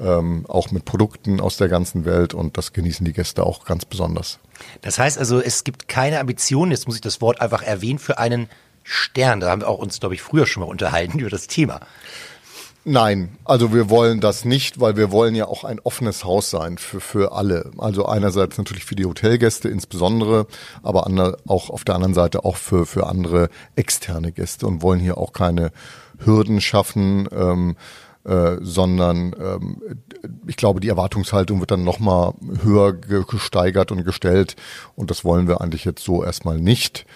ähm, 0.00 0.46
auch 0.48 0.70
mit 0.70 0.84
Produkten 0.84 1.40
aus 1.40 1.58
der 1.58 1.68
ganzen 1.68 2.04
Welt 2.04 2.34
und 2.34 2.56
das 2.56 2.72
genießen 2.72 3.04
die 3.04 3.12
Gäste 3.12 3.44
auch 3.44 3.64
ganz 3.64 3.84
besonders. 3.84 4.38
Das 4.80 4.98
heißt 4.98 5.18
also, 5.18 5.40
es 5.40 5.64
gibt 5.64 5.88
keine 5.88 6.20
Ambition, 6.20 6.70
jetzt 6.70 6.86
muss 6.86 6.96
ich 6.96 7.02
das 7.02 7.20
Wort 7.20 7.40
einfach 7.40 7.62
erwähnen, 7.62 7.98
für 7.98 8.18
einen 8.18 8.48
Stern. 8.84 9.40
Da 9.40 9.50
haben 9.50 9.60
wir 9.60 9.68
auch 9.68 9.78
uns, 9.78 10.00
glaube 10.00 10.14
ich, 10.14 10.22
früher 10.22 10.46
schon 10.46 10.62
mal 10.62 10.68
unterhalten 10.68 11.18
über 11.20 11.30
das 11.30 11.46
Thema. 11.46 11.80
Nein, 12.84 13.38
also 13.44 13.72
wir 13.72 13.90
wollen 13.90 14.20
das 14.20 14.44
nicht, 14.44 14.80
weil 14.80 14.96
wir 14.96 15.12
wollen 15.12 15.36
ja 15.36 15.46
auch 15.46 15.62
ein 15.62 15.78
offenes 15.78 16.24
Haus 16.24 16.50
sein 16.50 16.78
für, 16.78 17.00
für 17.00 17.32
alle. 17.32 17.70
Also 17.78 18.06
einerseits 18.06 18.58
natürlich 18.58 18.84
für 18.84 18.96
die 18.96 19.04
Hotelgäste 19.04 19.68
insbesondere, 19.68 20.48
aber 20.82 21.06
ander, 21.06 21.36
auch 21.46 21.70
auf 21.70 21.84
der 21.84 21.94
anderen 21.94 22.14
Seite 22.14 22.44
auch 22.44 22.56
für, 22.56 22.84
für 22.84 23.06
andere 23.06 23.50
externe 23.76 24.32
Gäste 24.32 24.66
und 24.66 24.82
wollen 24.82 24.98
hier 24.98 25.16
auch 25.16 25.32
keine 25.32 25.70
Hürden 26.18 26.60
schaffen, 26.60 27.28
ähm, 27.30 27.76
äh, 28.24 28.56
sondern 28.60 29.34
ähm, 29.38 29.80
ich 30.48 30.56
glaube, 30.56 30.80
die 30.80 30.88
Erwartungshaltung 30.88 31.60
wird 31.60 31.70
dann 31.70 31.84
nochmal 31.84 32.34
höher 32.62 32.92
gesteigert 32.92 33.92
und 33.92 34.04
gestellt 34.04 34.56
und 34.96 35.10
das 35.10 35.24
wollen 35.24 35.46
wir 35.46 35.60
eigentlich 35.60 35.84
jetzt 35.84 36.04
so 36.04 36.24
erstmal 36.24 36.58
nicht. 36.58 37.06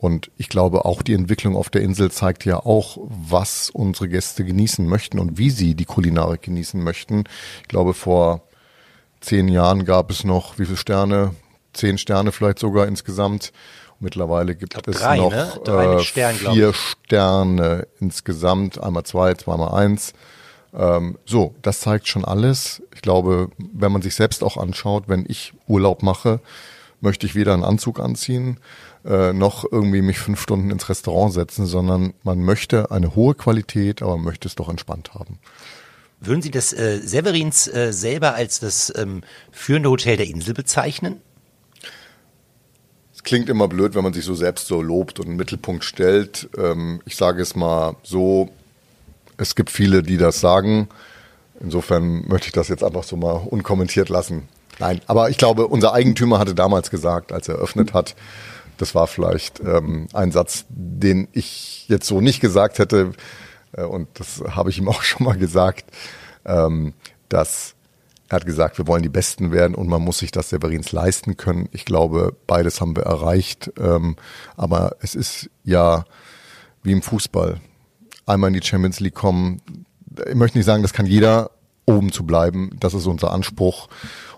Und 0.00 0.30
ich 0.38 0.48
glaube, 0.48 0.86
auch 0.86 1.02
die 1.02 1.12
Entwicklung 1.12 1.54
auf 1.54 1.68
der 1.68 1.82
Insel 1.82 2.10
zeigt 2.10 2.46
ja 2.46 2.56
auch, 2.56 2.96
was 3.04 3.68
unsere 3.68 4.08
Gäste 4.08 4.46
genießen 4.46 4.86
möchten 4.86 5.18
und 5.18 5.36
wie 5.36 5.50
sie 5.50 5.74
die 5.74 5.84
Kulinarik 5.84 6.40
genießen 6.40 6.82
möchten. 6.82 7.24
Ich 7.60 7.68
glaube, 7.68 7.92
vor 7.92 8.40
zehn 9.20 9.46
Jahren 9.48 9.84
gab 9.84 10.10
es 10.10 10.24
noch, 10.24 10.58
wie 10.58 10.64
viele 10.64 10.78
Sterne? 10.78 11.34
Zehn 11.74 11.98
Sterne 11.98 12.32
vielleicht 12.32 12.60
sogar 12.60 12.86
insgesamt. 12.86 13.52
Mittlerweile 13.98 14.56
gibt 14.56 14.88
es 14.88 14.96
drei, 14.96 15.18
noch 15.18 15.30
ne? 15.30 15.52
äh, 15.66 16.02
Stern, 16.02 16.34
vier 16.34 16.72
Sterne 16.72 17.86
insgesamt. 18.00 18.82
Einmal 18.82 19.04
zwei, 19.04 19.34
zweimal 19.34 19.74
eins. 19.74 20.14
Ähm, 20.72 21.18
so, 21.26 21.54
das 21.60 21.80
zeigt 21.80 22.08
schon 22.08 22.24
alles. 22.24 22.82
Ich 22.94 23.02
glaube, 23.02 23.50
wenn 23.58 23.92
man 23.92 24.00
sich 24.00 24.14
selbst 24.14 24.42
auch 24.42 24.56
anschaut, 24.56 25.04
wenn 25.08 25.26
ich 25.28 25.52
Urlaub 25.66 26.02
mache, 26.02 26.40
möchte 27.02 27.26
ich 27.26 27.34
weder 27.34 27.52
einen 27.52 27.64
Anzug 27.64 28.00
anziehen, 28.00 28.58
äh, 29.04 29.32
noch 29.32 29.64
irgendwie 29.70 30.02
mich 30.02 30.18
fünf 30.18 30.40
Stunden 30.40 30.70
ins 30.70 30.88
Restaurant 30.88 31.32
setzen, 31.32 31.66
sondern 31.66 32.14
man 32.22 32.42
möchte 32.42 32.90
eine 32.90 33.14
hohe 33.14 33.34
Qualität, 33.34 34.02
aber 34.02 34.16
man 34.16 34.26
möchte 34.26 34.48
es 34.48 34.54
doch 34.54 34.68
entspannt 34.68 35.14
haben. 35.14 35.38
Würden 36.20 36.42
Sie 36.42 36.50
das 36.50 36.72
äh, 36.74 37.00
Severins 37.02 37.66
äh, 37.66 37.92
selber 37.92 38.34
als 38.34 38.60
das 38.60 38.92
ähm, 38.94 39.22
führende 39.50 39.88
Hotel 39.88 40.18
der 40.18 40.26
Insel 40.26 40.52
bezeichnen? 40.52 41.22
Es 43.14 43.22
klingt 43.22 43.48
immer 43.48 43.68
blöd, 43.68 43.94
wenn 43.94 44.04
man 44.04 44.12
sich 44.12 44.24
so 44.24 44.34
selbst 44.34 44.66
so 44.66 44.82
lobt 44.82 45.18
und 45.18 45.28
einen 45.28 45.36
Mittelpunkt 45.36 45.84
stellt. 45.84 46.50
Ähm, 46.58 47.00
ich 47.06 47.16
sage 47.16 47.40
es 47.40 47.56
mal 47.56 47.96
so, 48.02 48.50
es 49.38 49.54
gibt 49.54 49.70
viele, 49.70 50.02
die 50.02 50.18
das 50.18 50.40
sagen. 50.40 50.88
Insofern 51.58 52.26
möchte 52.28 52.48
ich 52.48 52.52
das 52.52 52.68
jetzt 52.68 52.84
einfach 52.84 53.04
so 53.04 53.16
mal 53.16 53.32
unkommentiert 53.32 54.10
lassen. 54.10 54.48
Nein, 54.78 55.00
aber 55.06 55.28
ich 55.28 55.36
glaube, 55.36 55.66
unser 55.66 55.92
Eigentümer 55.92 56.38
hatte 56.38 56.54
damals 56.54 56.90
gesagt, 56.90 57.32
als 57.32 57.48
er 57.48 57.56
eröffnet 57.56 57.92
hat, 57.92 58.14
das 58.80 58.94
war 58.94 59.06
vielleicht 59.06 59.60
ähm, 59.60 60.08
ein 60.12 60.32
Satz, 60.32 60.64
den 60.68 61.28
ich 61.32 61.86
jetzt 61.88 62.06
so 62.06 62.20
nicht 62.20 62.40
gesagt 62.40 62.78
hätte. 62.78 63.12
Äh, 63.72 63.84
und 63.84 64.08
das 64.14 64.42
habe 64.50 64.70
ich 64.70 64.78
ihm 64.78 64.88
auch 64.88 65.02
schon 65.02 65.24
mal 65.26 65.36
gesagt, 65.36 65.90
ähm, 66.44 66.94
dass 67.28 67.74
er 68.28 68.36
hat 68.36 68.46
gesagt, 68.46 68.78
wir 68.78 68.86
wollen 68.86 69.02
die 69.02 69.08
Besten 69.08 69.50
werden 69.50 69.74
und 69.74 69.88
man 69.88 70.02
muss 70.02 70.18
sich 70.18 70.30
das 70.30 70.50
Severins 70.50 70.92
leisten 70.92 71.36
können. 71.36 71.68
Ich 71.72 71.84
glaube, 71.84 72.36
beides 72.46 72.80
haben 72.80 72.94
wir 72.94 73.02
erreicht. 73.02 73.72
Ähm, 73.76 74.14
aber 74.56 74.96
es 75.00 75.16
ist 75.16 75.50
ja 75.64 76.04
wie 76.84 76.92
im 76.92 77.02
Fußball. 77.02 77.60
Einmal 78.26 78.48
in 78.48 78.60
die 78.60 78.66
Champions 78.66 79.00
League 79.00 79.16
kommen. 79.16 79.60
Ich 80.28 80.36
möchte 80.36 80.58
nicht 80.58 80.66
sagen, 80.66 80.82
das 80.82 80.92
kann 80.92 81.06
jeder, 81.06 81.50
oben 81.86 82.12
zu 82.12 82.24
bleiben. 82.24 82.70
Das 82.78 82.94
ist 82.94 83.06
unser 83.06 83.32
Anspruch. 83.32 83.88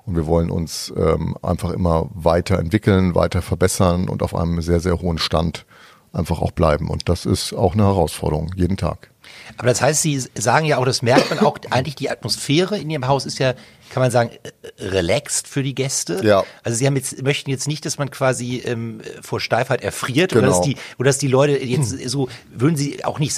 Und 0.04 0.16
wir 0.16 0.26
wollen 0.26 0.50
uns 0.50 0.92
ähm, 0.96 1.36
einfach 1.42 1.70
immer 1.70 2.10
weiter 2.14 2.58
entwickeln, 2.58 3.14
weiter 3.14 3.40
verbessern 3.40 4.08
und 4.08 4.22
auf 4.22 4.34
einem 4.34 4.60
sehr, 4.60 4.80
sehr 4.80 5.00
hohen 5.00 5.18
Stand 5.18 5.64
einfach 6.12 6.40
auch 6.40 6.50
bleiben. 6.50 6.90
Und 6.90 7.08
das 7.08 7.24
ist 7.24 7.52
auch 7.52 7.74
eine 7.74 7.84
Herausforderung, 7.84 8.52
jeden 8.56 8.76
Tag. 8.76 9.10
Aber 9.56 9.68
das 9.68 9.80
heißt, 9.80 10.02
Sie 10.02 10.18
sagen 10.34 10.66
ja 10.66 10.78
auch, 10.78 10.84
das 10.84 11.02
merkt 11.02 11.30
man 11.30 11.38
auch, 11.40 11.58
eigentlich 11.70 11.94
die 11.94 12.10
Atmosphäre 12.10 12.78
in 12.78 12.90
Ihrem 12.90 13.06
Haus 13.06 13.26
ist 13.26 13.38
ja, 13.38 13.54
kann 13.90 14.02
man 14.02 14.10
sagen, 14.10 14.30
relaxed 14.78 15.46
für 15.46 15.62
die 15.62 15.74
Gäste. 15.74 16.20
Ja. 16.24 16.44
Also 16.64 16.78
Sie 16.78 16.86
haben 16.86 16.96
jetzt, 16.96 17.22
möchten 17.22 17.50
jetzt 17.50 17.68
nicht, 17.68 17.84
dass 17.86 17.98
man 17.98 18.10
quasi 18.10 18.58
ähm, 18.64 19.00
vor 19.20 19.40
Steifheit 19.40 19.82
erfriert 19.82 20.32
genau. 20.32 20.42
oder, 20.42 20.56
dass 20.56 20.60
die, 20.62 20.76
oder 20.98 21.08
dass 21.08 21.18
die 21.18 21.28
Leute 21.28 21.62
jetzt 21.62 21.90
so, 22.08 22.28
würden 22.50 22.76
Sie 22.76 23.04
auch 23.04 23.18
nicht, 23.18 23.36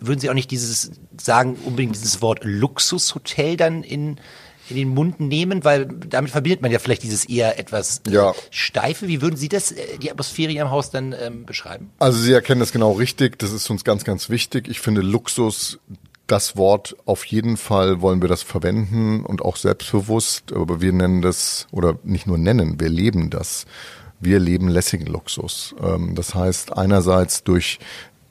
würden 0.00 0.20
Sie 0.20 0.30
auch 0.30 0.34
nicht 0.34 0.50
dieses, 0.50 0.92
sagen, 1.20 1.56
unbedingt 1.64 1.94
dieses 1.94 2.22
Wort 2.22 2.40
Luxushotel 2.42 3.56
dann 3.56 3.82
in 3.82 4.18
in 4.68 4.76
den 4.76 4.88
Mund 4.88 5.20
nehmen, 5.20 5.64
weil 5.64 5.86
damit 5.86 6.30
verbindet 6.30 6.62
man 6.62 6.70
ja 6.70 6.78
vielleicht 6.78 7.02
dieses 7.02 7.24
eher 7.28 7.58
etwas 7.58 8.02
äh, 8.06 8.12
ja. 8.12 8.34
steife. 8.50 9.08
Wie 9.08 9.22
würden 9.22 9.36
Sie 9.36 9.48
das, 9.48 9.72
äh, 9.72 9.98
die 9.98 10.10
Atmosphäre 10.10 10.52
hier 10.52 10.62
im 10.62 10.70
Haus 10.70 10.90
dann 10.90 11.14
ähm, 11.20 11.44
beschreiben? 11.44 11.90
Also 11.98 12.18
Sie 12.18 12.32
erkennen 12.32 12.60
das 12.60 12.72
genau 12.72 12.92
richtig. 12.92 13.38
Das 13.38 13.52
ist 13.52 13.68
uns 13.70 13.84
ganz, 13.84 14.04
ganz 14.04 14.30
wichtig. 14.30 14.68
Ich 14.68 14.80
finde 14.80 15.00
Luxus 15.00 15.78
das 16.26 16.56
Wort 16.56 16.96
auf 17.04 17.24
jeden 17.24 17.56
Fall 17.56 18.00
wollen 18.00 18.20
wir 18.20 18.28
das 18.28 18.42
verwenden 18.42 19.24
und 19.24 19.42
auch 19.42 19.56
selbstbewusst, 19.56 20.52
aber 20.52 20.80
wir 20.80 20.92
nennen 20.92 21.22
das 21.22 21.68
oder 21.70 21.98
nicht 22.02 22.26
nur 22.26 22.38
nennen, 22.38 22.80
wir 22.80 22.88
leben 22.88 23.30
das. 23.30 23.64
Wir 24.18 24.38
leben 24.38 24.68
lässigen 24.68 25.06
Luxus. 25.06 25.74
Ähm, 25.80 26.14
das 26.14 26.34
heißt 26.34 26.76
einerseits 26.76 27.44
durch 27.44 27.78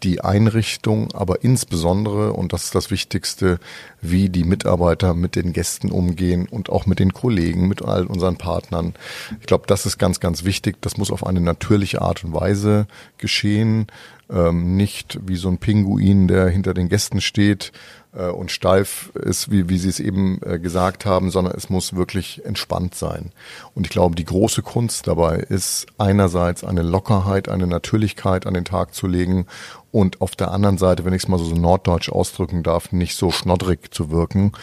die 0.04 0.22
Einrichtung, 0.22 1.14
aber 1.14 1.44
insbesondere, 1.44 2.34
und 2.34 2.54
das 2.54 2.66
ist 2.66 2.76
das 2.76 2.92
Wichtigste, 2.92 3.60
wie 4.02 4.30
die 4.30 4.44
Mitarbeiter 4.44 5.14
mit 5.14 5.36
den 5.36 5.54
Gästen 5.54 5.92
umgehen 5.92 6.48
und 6.50 6.70
auch 6.70 6.86
mit 6.86 7.00
den 7.00 7.14
Kollegen, 7.14 7.68
mit 7.68 7.84
all 7.84 8.06
unseren 8.06 8.38
Partnern. 8.38 8.94
Ich 9.40 9.48
glaube, 9.48 9.66
das 9.68 9.86
ist 9.86 9.98
ganz, 9.98 10.20
ganz 10.20 10.44
wichtig. 10.44 10.78
Das 10.82 10.98
muss 10.98 11.12
auf 11.12 11.26
eine 11.26 11.42
natürliche 11.42 12.02
Art 12.02 12.24
und 12.24 12.34
Weise 12.34 12.88
geschehen. 13.18 13.88
Ähm, 14.28 14.76
nicht 14.76 15.20
wie 15.28 15.36
so 15.36 15.50
ein 15.50 15.60
Pinguin, 15.60 16.28
der 16.28 16.48
hinter 16.48 16.74
den 16.74 16.90
Gästen 16.90 17.22
steht 17.22 17.72
äh, 18.16 18.28
und 18.28 18.50
steif 18.50 19.12
ist, 19.14 19.52
wie, 19.52 19.70
wie 19.70 19.78
Sie 19.78 19.90
es 19.90 20.00
eben 20.00 20.40
äh, 20.44 20.58
gesagt 20.58 21.06
haben, 21.06 21.30
sondern 21.30 21.54
es 21.56 21.70
muss 21.70 21.96
wirklich 21.96 22.44
entspannt 22.44 22.96
sein. 22.96 23.32
Und 23.76 23.86
ich 23.86 23.92
glaube, 23.92 24.16
die 24.16 24.26
große 24.26 24.64
Kunst 24.64 25.08
dabei 25.08 25.36
ist 25.38 25.86
einerseits 26.00 26.64
eine 26.64 26.82
Lockerheit, 26.82 27.50
eine 27.50 27.68
Natürlichkeit 27.68 28.48
an 28.48 28.56
den 28.56 28.66
Tag 28.66 28.96
zu 28.96 29.06
legen 29.06 29.46
und 29.92 30.22
auf 30.22 30.36
der 30.36 30.52
anderen 30.52 30.78
Seite, 30.80 31.06
wenn 31.06 31.14
ich 31.14 31.24
es 31.24 31.28
mal 31.28 31.38
so, 31.38 31.54
norddeutsch 31.54 32.10
ausdrücken 32.10 32.64
darf, 32.64 32.92
nicht 32.92 33.16
so 33.16 33.30
schnoddrig 33.30 33.94
zu 33.94 34.10
wirken, 34.10 34.54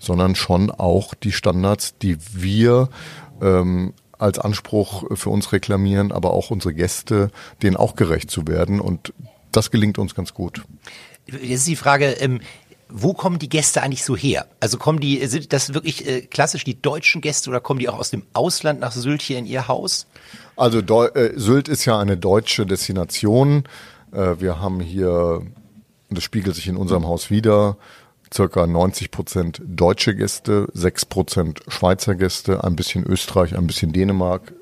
sondern 0.00 0.34
schon 0.34 0.70
auch 0.70 1.14
die 1.14 1.32
Standards, 1.32 1.96
die 1.98 2.18
wir 2.32 2.88
ähm, 3.40 3.94
als 4.22 4.38
Anspruch 4.38 5.04
für 5.16 5.30
uns 5.30 5.52
reklamieren, 5.52 6.12
aber 6.12 6.32
auch 6.32 6.50
unsere 6.50 6.72
Gäste, 6.72 7.30
denen 7.62 7.76
auch 7.76 7.96
gerecht 7.96 8.30
zu 8.30 8.46
werden. 8.46 8.80
Und 8.80 9.12
das 9.50 9.70
gelingt 9.70 9.98
uns 9.98 10.14
ganz 10.14 10.32
gut. 10.32 10.62
Jetzt 11.26 11.42
ist 11.42 11.68
die 11.68 11.76
Frage, 11.76 12.06
ähm, 12.06 12.40
wo 12.88 13.14
kommen 13.14 13.38
die 13.38 13.48
Gäste 13.48 13.82
eigentlich 13.82 14.04
so 14.04 14.16
her? 14.16 14.46
Also 14.60 14.76
kommen 14.76 15.00
die, 15.00 15.24
sind 15.26 15.52
das 15.52 15.72
wirklich 15.72 16.06
äh, 16.06 16.22
klassisch 16.22 16.64
die 16.64 16.80
deutschen 16.80 17.20
Gäste 17.20 17.48
oder 17.50 17.60
kommen 17.60 17.80
die 17.80 17.88
auch 17.88 17.98
aus 17.98 18.10
dem 18.10 18.24
Ausland 18.34 18.80
nach 18.80 18.92
Sylt 18.92 19.22
hier 19.22 19.38
in 19.38 19.46
ihr 19.46 19.66
Haus? 19.68 20.06
Also 20.56 20.82
Deu 20.82 21.06
äh, 21.06 21.32
Sylt 21.36 21.68
ist 21.68 21.84
ja 21.84 21.98
eine 21.98 22.16
deutsche 22.16 22.66
Destination. 22.66 23.64
Äh, 24.12 24.40
wir 24.40 24.60
haben 24.60 24.80
hier, 24.80 25.42
das 26.10 26.22
spiegelt 26.22 26.54
sich 26.54 26.68
in 26.68 26.76
unserem 26.76 27.06
Haus 27.06 27.30
wieder, 27.30 27.76
circa 28.32 28.66
90 28.66 29.10
Prozent 29.10 29.62
deutsche 29.64 30.14
Gäste, 30.14 30.68
6 30.72 31.06
Prozent 31.06 31.60
Schweizer 31.68 32.14
Gäste, 32.14 32.64
ein 32.64 32.76
bisschen 32.76 33.04
Österreich, 33.04 33.56
ein 33.56 33.66
bisschen 33.66 33.92
Dänemark. 33.92 34.52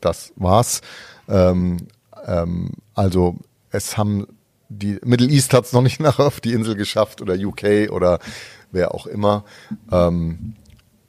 Das 0.00 0.32
war's. 0.36 0.80
Ähm, 1.28 1.88
ähm, 2.26 2.72
also 2.94 3.36
es 3.70 3.96
haben 3.96 4.26
die 4.68 4.98
Middle 5.04 5.28
East 5.28 5.54
hat 5.54 5.64
es 5.64 5.72
noch 5.72 5.82
nicht 5.82 6.00
nach 6.00 6.18
auf 6.18 6.40
die 6.40 6.52
Insel 6.52 6.74
geschafft 6.74 7.20
oder 7.20 7.34
UK 7.34 7.90
oder 7.90 8.18
wer 8.72 8.94
auch 8.94 9.06
immer. 9.06 9.44
Ähm, 9.90 10.54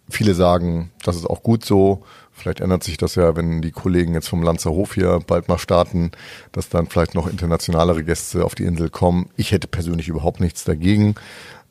viele 0.09 0.33
sagen, 0.33 0.91
das 1.03 1.15
ist 1.15 1.25
auch 1.25 1.43
gut 1.43 1.65
so. 1.65 2.03
Vielleicht 2.31 2.59
ändert 2.59 2.83
sich 2.83 2.97
das 2.97 3.15
ja, 3.15 3.35
wenn 3.35 3.61
die 3.61 3.71
Kollegen 3.71 4.13
jetzt 4.13 4.29
vom 4.29 4.43
Lanzerhof 4.43 4.93
hier 4.93 5.19
bald 5.25 5.47
mal 5.47 5.57
starten, 5.57 6.11
dass 6.51 6.69
dann 6.69 6.87
vielleicht 6.87 7.15
noch 7.15 7.27
internationalere 7.27 8.03
Gäste 8.03 8.45
auf 8.45 8.53
die 8.53 8.63
Insel 8.63 8.89
kommen. 8.89 9.29
Ich 9.37 9.51
hätte 9.51 9.67
persönlich 9.67 10.07
überhaupt 10.07 10.39
nichts 10.39 10.63
dagegen. 10.63 11.15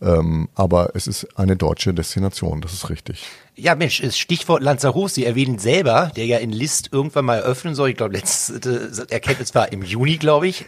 Ähm, 0.02 0.48
aber 0.54 0.90
es 0.94 1.06
ist 1.06 1.38
eine 1.38 1.56
deutsche 1.56 1.94
Destination, 1.94 2.60
das 2.60 2.74
ist 2.74 2.90
richtig. 2.90 3.24
Ja, 3.54 3.74
Mensch, 3.74 4.02
Stichwort 4.14 4.62
Lanzerhof, 4.62 5.10
Sie 5.10 5.24
erwähnen 5.24 5.58
selber, 5.58 6.12
der 6.16 6.26
ja 6.26 6.36
in 6.38 6.52
List 6.52 6.90
irgendwann 6.92 7.24
mal 7.24 7.38
eröffnen 7.38 7.74
soll. 7.74 7.90
Ich 7.90 7.96
glaube, 7.96 8.14
letzte 8.14 9.06
Erkenntnis 9.08 9.54
war 9.54 9.72
im 9.72 9.82
Juni, 9.82 10.18
glaube 10.18 10.48
ich. 10.48 10.66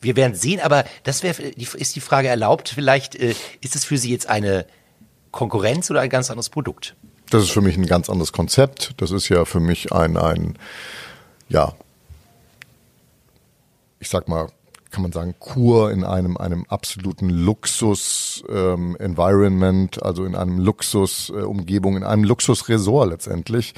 Wir 0.00 0.14
werden 0.14 0.36
sehen, 0.36 0.60
aber 0.60 0.84
das 1.02 1.24
wäre 1.24 1.42
ist 1.42 1.96
die 1.96 2.00
Frage 2.00 2.28
erlaubt. 2.28 2.68
Vielleicht 2.68 3.16
äh, 3.16 3.34
ist 3.60 3.74
es 3.74 3.84
für 3.84 3.96
Sie 3.96 4.12
jetzt 4.12 4.28
eine 4.28 4.66
Konkurrenz 5.30 5.90
oder 5.90 6.00
ein 6.00 6.10
ganz 6.10 6.30
anderes 6.30 6.48
Produkt? 6.48 6.96
Das 7.30 7.42
ist 7.42 7.50
für 7.50 7.60
mich 7.60 7.76
ein 7.76 7.86
ganz 7.86 8.08
anderes 8.08 8.32
Konzept. 8.32 8.94
Das 8.98 9.10
ist 9.10 9.28
ja 9.28 9.44
für 9.44 9.60
mich 9.60 9.92
ein, 9.92 10.16
ein 10.16 10.56
ja, 11.48 11.74
ich 13.98 14.08
sag 14.08 14.28
mal, 14.28 14.46
kann 14.90 15.02
man 15.02 15.10
sagen, 15.12 15.34
Kur 15.38 15.90
in 15.90 16.04
einem, 16.04 16.38
einem 16.38 16.64
absoluten 16.68 17.28
Luxus-Environment, 17.28 19.96
ähm, 19.96 20.02
also 20.02 20.24
in 20.24 20.34
einem 20.34 20.58
Luxus-Umgebung, 20.58 21.94
äh, 21.94 21.98
in 21.98 22.04
einem 22.04 22.24
Luxus-Resort 22.24 23.10
letztendlich. 23.10 23.74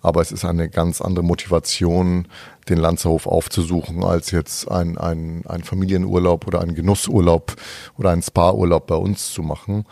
Aber 0.00 0.20
es 0.20 0.30
ist 0.30 0.44
eine 0.44 0.68
ganz 0.68 1.00
andere 1.00 1.24
Motivation, 1.24 2.28
den 2.68 2.78
Lanzerhof 2.78 3.26
aufzusuchen, 3.26 4.04
als 4.04 4.30
jetzt 4.30 4.70
ein, 4.70 4.96
ein, 4.98 5.42
ein 5.46 5.64
Familienurlaub 5.64 6.46
oder 6.46 6.60
ein 6.60 6.74
Genussurlaub 6.74 7.56
oder 7.96 8.10
ein 8.10 8.22
Spa-Urlaub 8.22 8.86
bei 8.86 8.96
uns 8.96 9.32
zu 9.32 9.42
machen. 9.42 9.86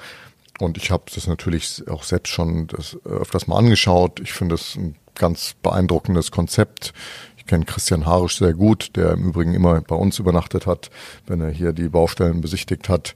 Und 0.58 0.76
ich 0.78 0.90
habe 0.90 1.04
das 1.14 1.26
natürlich 1.26 1.82
auch 1.88 2.02
selbst 2.02 2.30
schon 2.30 2.66
das 2.68 2.96
öfters 3.04 3.46
mal 3.46 3.58
angeschaut. 3.58 4.20
Ich 4.20 4.32
finde 4.32 4.54
es 4.54 4.76
ein 4.76 4.96
ganz 5.14 5.54
beeindruckendes 5.62 6.30
Konzept. 6.30 6.94
Ich 7.36 7.46
kenne 7.46 7.64
Christian 7.64 8.06
Harisch 8.06 8.38
sehr 8.38 8.54
gut, 8.54 8.96
der 8.96 9.12
im 9.12 9.28
Übrigen 9.28 9.54
immer 9.54 9.80
bei 9.80 9.96
uns 9.96 10.18
übernachtet 10.18 10.66
hat, 10.66 10.90
wenn 11.26 11.40
er 11.40 11.50
hier 11.50 11.72
die 11.72 11.88
Baustellen 11.88 12.40
besichtigt 12.40 12.88
hat. 12.88 13.14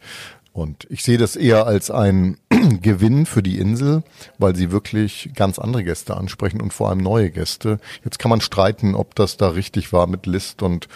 Und 0.52 0.86
ich 0.90 1.04
sehe 1.04 1.18
das 1.18 1.36
eher 1.36 1.66
als 1.66 1.90
ein 1.90 2.36
Gewinn 2.82 3.24
für 3.24 3.42
die 3.42 3.58
Insel, 3.58 4.02
weil 4.38 4.56
sie 4.56 4.72
wirklich 4.72 5.30
ganz 5.34 5.58
andere 5.58 5.84
Gäste 5.84 6.16
ansprechen 6.16 6.60
und 6.60 6.72
vor 6.72 6.88
allem 6.90 6.98
neue 6.98 7.30
Gäste. 7.30 7.78
Jetzt 8.04 8.18
kann 8.18 8.30
man 8.30 8.40
streiten, 8.40 8.94
ob 8.94 9.14
das 9.14 9.36
da 9.36 9.50
richtig 9.50 9.92
war 9.92 10.06
mit 10.08 10.26
List 10.26 10.62
und 10.62 10.88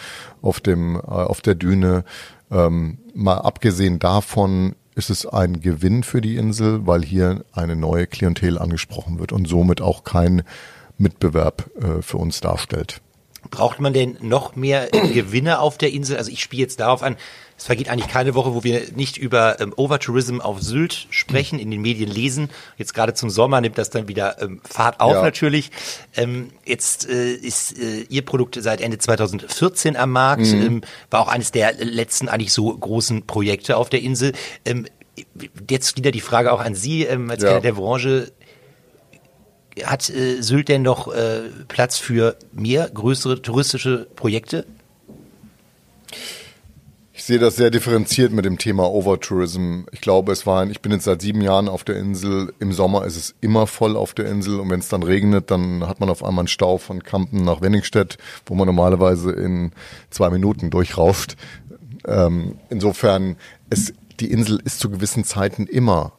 auf 0.42 0.60
dem 0.60 0.96
äh, 0.96 1.00
auf 1.00 1.40
der 1.40 1.54
Düne. 1.54 2.04
Ähm, 2.50 2.98
mal 3.14 3.38
abgesehen 3.38 4.00
davon 4.00 4.74
ist 4.94 5.10
es 5.10 5.26
ein 5.26 5.60
Gewinn 5.60 6.02
für 6.02 6.20
die 6.20 6.36
Insel, 6.36 6.86
weil 6.86 7.04
hier 7.04 7.44
eine 7.52 7.76
neue 7.76 8.06
Klientel 8.06 8.58
angesprochen 8.58 9.18
wird 9.18 9.32
und 9.32 9.46
somit 9.46 9.80
auch 9.80 10.04
kein 10.04 10.42
Mitbewerb 10.98 11.70
äh, 11.80 12.02
für 12.02 12.18
uns 12.18 12.40
darstellt. 12.40 13.00
Braucht 13.50 13.80
man 13.80 13.92
denn 13.92 14.16
noch 14.20 14.56
mehr 14.56 14.88
Gewinne 14.90 15.58
auf 15.58 15.76
der 15.78 15.92
Insel? 15.92 16.16
Also 16.16 16.30
ich 16.30 16.42
spiele 16.42 16.62
jetzt 16.62 16.80
darauf 16.80 17.02
an, 17.02 17.16
es 17.56 17.66
vergeht 17.66 17.88
eigentlich 17.88 18.08
keine 18.08 18.34
Woche, 18.34 18.54
wo 18.54 18.64
wir 18.64 18.82
nicht 18.94 19.16
über 19.16 19.60
ähm, 19.60 19.72
Overtourism 19.76 20.40
auf 20.40 20.60
Sylt 20.60 21.06
sprechen, 21.10 21.58
in 21.58 21.70
den 21.70 21.80
Medien 21.80 22.10
lesen. 22.10 22.50
Jetzt 22.76 22.94
gerade 22.94 23.14
zum 23.14 23.30
Sommer 23.30 23.60
nimmt 23.60 23.78
das 23.78 23.90
dann 23.90 24.08
wieder 24.08 24.42
ähm, 24.42 24.60
Fahrt 24.68 25.00
auf 25.00 25.14
ja. 25.14 25.22
natürlich. 25.22 25.70
Ähm, 26.16 26.50
jetzt 26.64 27.08
äh, 27.08 27.32
ist 27.32 27.78
äh, 27.78 28.02
Ihr 28.08 28.24
Produkt 28.24 28.58
seit 28.60 28.80
Ende 28.80 28.98
2014 28.98 29.96
am 29.96 30.10
Markt, 30.10 30.46
mhm. 30.46 30.66
ähm, 30.66 30.80
war 31.10 31.20
auch 31.20 31.28
eines 31.28 31.52
der 31.52 31.74
letzten 31.74 32.28
eigentlich 32.28 32.52
so 32.52 32.76
großen 32.76 33.26
Projekte 33.26 33.76
auf 33.76 33.88
der 33.88 34.02
Insel. 34.02 34.32
Ähm, 34.64 34.86
jetzt 35.70 35.96
wieder 35.96 36.10
die 36.10 36.20
Frage 36.20 36.52
auch 36.52 36.60
an 36.60 36.74
Sie 36.74 37.04
ähm, 37.04 37.30
als 37.30 37.42
ja. 37.42 37.50
Kenner 37.50 37.60
der 37.60 37.72
Branche 37.74 38.32
hat 39.82 40.08
äh, 40.10 40.40
Sylt 40.40 40.68
denn 40.68 40.82
noch 40.82 41.12
äh, 41.12 41.42
Platz 41.68 41.98
für 41.98 42.36
mehr 42.52 42.88
größere 42.92 43.42
touristische 43.42 44.06
Projekte? 44.16 44.66
Ich 47.24 47.28
sehe 47.28 47.38
das 47.38 47.56
sehr 47.56 47.70
differenziert 47.70 48.32
mit 48.32 48.44
dem 48.44 48.58
Thema 48.58 48.84
Overtourism. 48.92 49.84
Ich 49.92 50.02
glaube, 50.02 50.30
es 50.30 50.44
war, 50.44 50.68
ich 50.68 50.82
bin 50.82 50.92
jetzt 50.92 51.04
seit 51.04 51.22
sieben 51.22 51.40
Jahren 51.40 51.70
auf 51.70 51.82
der 51.82 51.96
Insel. 51.96 52.52
Im 52.58 52.70
Sommer 52.74 53.06
ist 53.06 53.16
es 53.16 53.34
immer 53.40 53.66
voll 53.66 53.96
auf 53.96 54.12
der 54.12 54.26
Insel 54.26 54.60
und 54.60 54.68
wenn 54.68 54.80
es 54.80 54.90
dann 54.90 55.02
regnet, 55.02 55.50
dann 55.50 55.88
hat 55.88 56.00
man 56.00 56.10
auf 56.10 56.22
einmal 56.22 56.42
einen 56.42 56.48
Stau 56.48 56.76
von 56.76 57.02
Kampen 57.02 57.42
nach 57.42 57.62
Wenningstedt, 57.62 58.18
wo 58.44 58.54
man 58.54 58.66
normalerweise 58.66 59.32
in 59.32 59.72
zwei 60.10 60.28
Minuten 60.28 60.68
durchrauscht. 60.68 61.36
Ähm, 62.06 62.58
insofern, 62.68 63.36
es, 63.70 63.94
die 64.20 64.30
Insel 64.30 64.60
ist 64.62 64.78
zu 64.78 64.90
gewissen 64.90 65.24
Zeiten 65.24 65.66
immer 65.66 66.12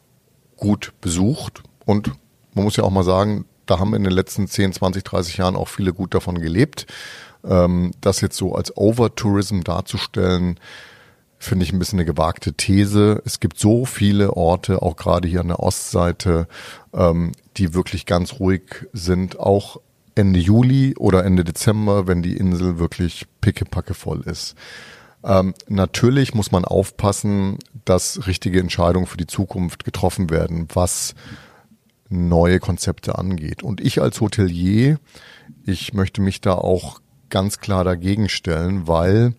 gut 0.56 0.92
besucht 1.00 1.62
und 1.84 2.10
man 2.52 2.64
muss 2.64 2.74
ja 2.74 2.82
auch 2.82 2.90
mal 2.90 3.04
sagen, 3.04 3.44
da 3.66 3.78
haben 3.78 3.94
in 3.94 4.02
den 4.02 4.12
letzten 4.12 4.48
10, 4.48 4.72
20, 4.72 5.04
30 5.04 5.36
Jahren 5.36 5.54
auch 5.54 5.68
viele 5.68 5.92
gut 5.92 6.14
davon 6.14 6.40
gelebt. 6.40 6.88
Ähm, 7.44 7.92
das 8.00 8.20
jetzt 8.22 8.36
so 8.36 8.56
als 8.56 8.76
Overtourism 8.76 9.60
darzustellen, 9.60 10.58
finde 11.38 11.64
ich 11.64 11.72
ein 11.72 11.78
bisschen 11.78 11.98
eine 11.98 12.06
gewagte 12.06 12.54
These. 12.54 13.22
Es 13.24 13.40
gibt 13.40 13.58
so 13.58 13.84
viele 13.84 14.32
Orte, 14.34 14.82
auch 14.82 14.96
gerade 14.96 15.28
hier 15.28 15.40
an 15.40 15.48
der 15.48 15.60
Ostseite, 15.60 16.48
ähm, 16.92 17.32
die 17.56 17.74
wirklich 17.74 18.06
ganz 18.06 18.40
ruhig 18.40 18.86
sind, 18.92 19.38
auch 19.38 19.80
Ende 20.14 20.40
Juli 20.40 20.94
oder 20.96 21.24
Ende 21.24 21.44
Dezember, 21.44 22.06
wenn 22.06 22.22
die 22.22 22.36
Insel 22.36 22.78
wirklich 22.78 23.26
pickepacke 23.40 23.94
voll 23.94 24.22
ist. 24.22 24.54
Ähm, 25.22 25.54
natürlich 25.68 26.34
muss 26.34 26.52
man 26.52 26.64
aufpassen, 26.64 27.58
dass 27.84 28.26
richtige 28.26 28.60
Entscheidungen 28.60 29.06
für 29.06 29.16
die 29.16 29.26
Zukunft 29.26 29.84
getroffen 29.84 30.30
werden, 30.30 30.68
was 30.72 31.14
neue 32.08 32.60
Konzepte 32.60 33.18
angeht. 33.18 33.62
Und 33.62 33.80
ich 33.80 34.00
als 34.00 34.20
Hotelier, 34.20 34.98
ich 35.64 35.92
möchte 35.92 36.22
mich 36.22 36.40
da 36.40 36.54
auch 36.54 37.00
ganz 37.28 37.58
klar 37.58 37.84
dagegen 37.84 38.28
stellen, 38.28 38.86
weil 38.86 39.34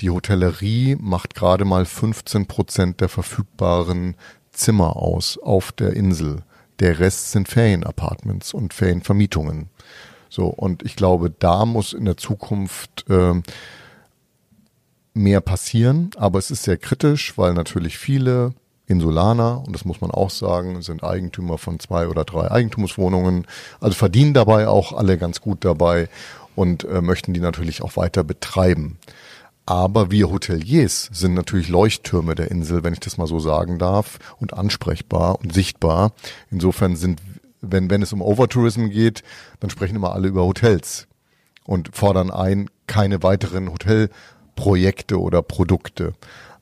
die 0.00 0.10
Hotellerie 0.10 0.96
macht 0.98 1.34
gerade 1.34 1.64
mal 1.64 1.84
15 1.84 2.46
Prozent 2.46 3.00
der 3.00 3.08
verfügbaren 3.08 4.16
Zimmer 4.52 4.96
aus 4.96 5.38
auf 5.38 5.72
der 5.72 5.92
Insel. 5.92 6.42
Der 6.78 6.98
Rest 6.98 7.32
sind 7.32 7.48
Ferienapartments 7.48 8.54
und 8.54 8.72
Ferienvermietungen. 8.72 9.68
So, 10.30 10.46
und 10.46 10.82
ich 10.84 10.96
glaube, 10.96 11.30
da 11.30 11.66
muss 11.66 11.92
in 11.92 12.04
der 12.04 12.16
Zukunft 12.16 13.04
äh, 13.10 13.34
mehr 15.12 15.40
passieren, 15.40 16.10
aber 16.16 16.38
es 16.38 16.50
ist 16.50 16.62
sehr 16.62 16.78
kritisch, 16.78 17.36
weil 17.36 17.52
natürlich 17.52 17.98
viele 17.98 18.54
Insulaner, 18.86 19.62
und 19.66 19.74
das 19.74 19.84
muss 19.84 20.00
man 20.00 20.10
auch 20.10 20.30
sagen, 20.30 20.82
sind 20.82 21.04
Eigentümer 21.04 21.58
von 21.58 21.78
zwei 21.78 22.08
oder 22.08 22.24
drei 22.24 22.50
Eigentumswohnungen, 22.50 23.46
also 23.80 23.94
verdienen 23.94 24.34
dabei 24.34 24.66
auch 24.66 24.92
alle 24.92 25.18
ganz 25.18 25.40
gut 25.40 25.64
dabei 25.64 26.08
und 26.56 26.84
äh, 26.84 27.00
möchten 27.02 27.34
die 27.34 27.40
natürlich 27.40 27.82
auch 27.82 27.96
weiter 27.96 28.24
betreiben. 28.24 28.98
Aber 29.66 30.10
wir 30.10 30.30
Hoteliers 30.30 31.08
sind 31.12 31.34
natürlich 31.34 31.68
Leuchttürme 31.68 32.34
der 32.34 32.50
Insel, 32.50 32.82
wenn 32.82 32.92
ich 32.92 33.00
das 33.00 33.18
mal 33.18 33.26
so 33.26 33.38
sagen 33.38 33.78
darf, 33.78 34.18
und 34.38 34.54
ansprechbar 34.54 35.38
und 35.40 35.52
sichtbar. 35.52 36.12
Insofern 36.50 36.96
sind, 36.96 37.20
wenn, 37.60 37.90
wenn 37.90 38.02
es 38.02 38.12
um 38.12 38.22
Overtourism 38.22 38.88
geht, 38.88 39.22
dann 39.60 39.70
sprechen 39.70 39.96
immer 39.96 40.12
alle 40.12 40.28
über 40.28 40.42
Hotels 40.42 41.06
und 41.64 41.94
fordern 41.94 42.30
ein, 42.30 42.68
keine 42.86 43.22
weiteren 43.22 43.70
Hotelprojekte 43.70 45.20
oder 45.20 45.42
Produkte. 45.42 46.14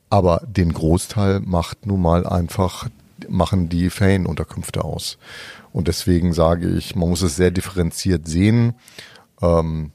Aber 0.09 0.41
den 0.47 0.73
Großteil 0.73 1.39
macht 1.39 1.85
nun 1.85 2.01
mal 2.01 2.27
einfach, 2.27 2.89
machen 3.27 3.69
die 3.69 3.89
Ferienunterkünfte 3.89 4.83
aus. 4.83 5.17
Und 5.71 5.87
deswegen 5.87 6.33
sage 6.33 6.69
ich, 6.69 6.95
man 6.95 7.09
muss 7.09 7.21
es 7.21 7.35
sehr 7.35 7.51
differenziert 7.51 8.27
sehen. 8.27 8.73
Ähm, 9.41 9.91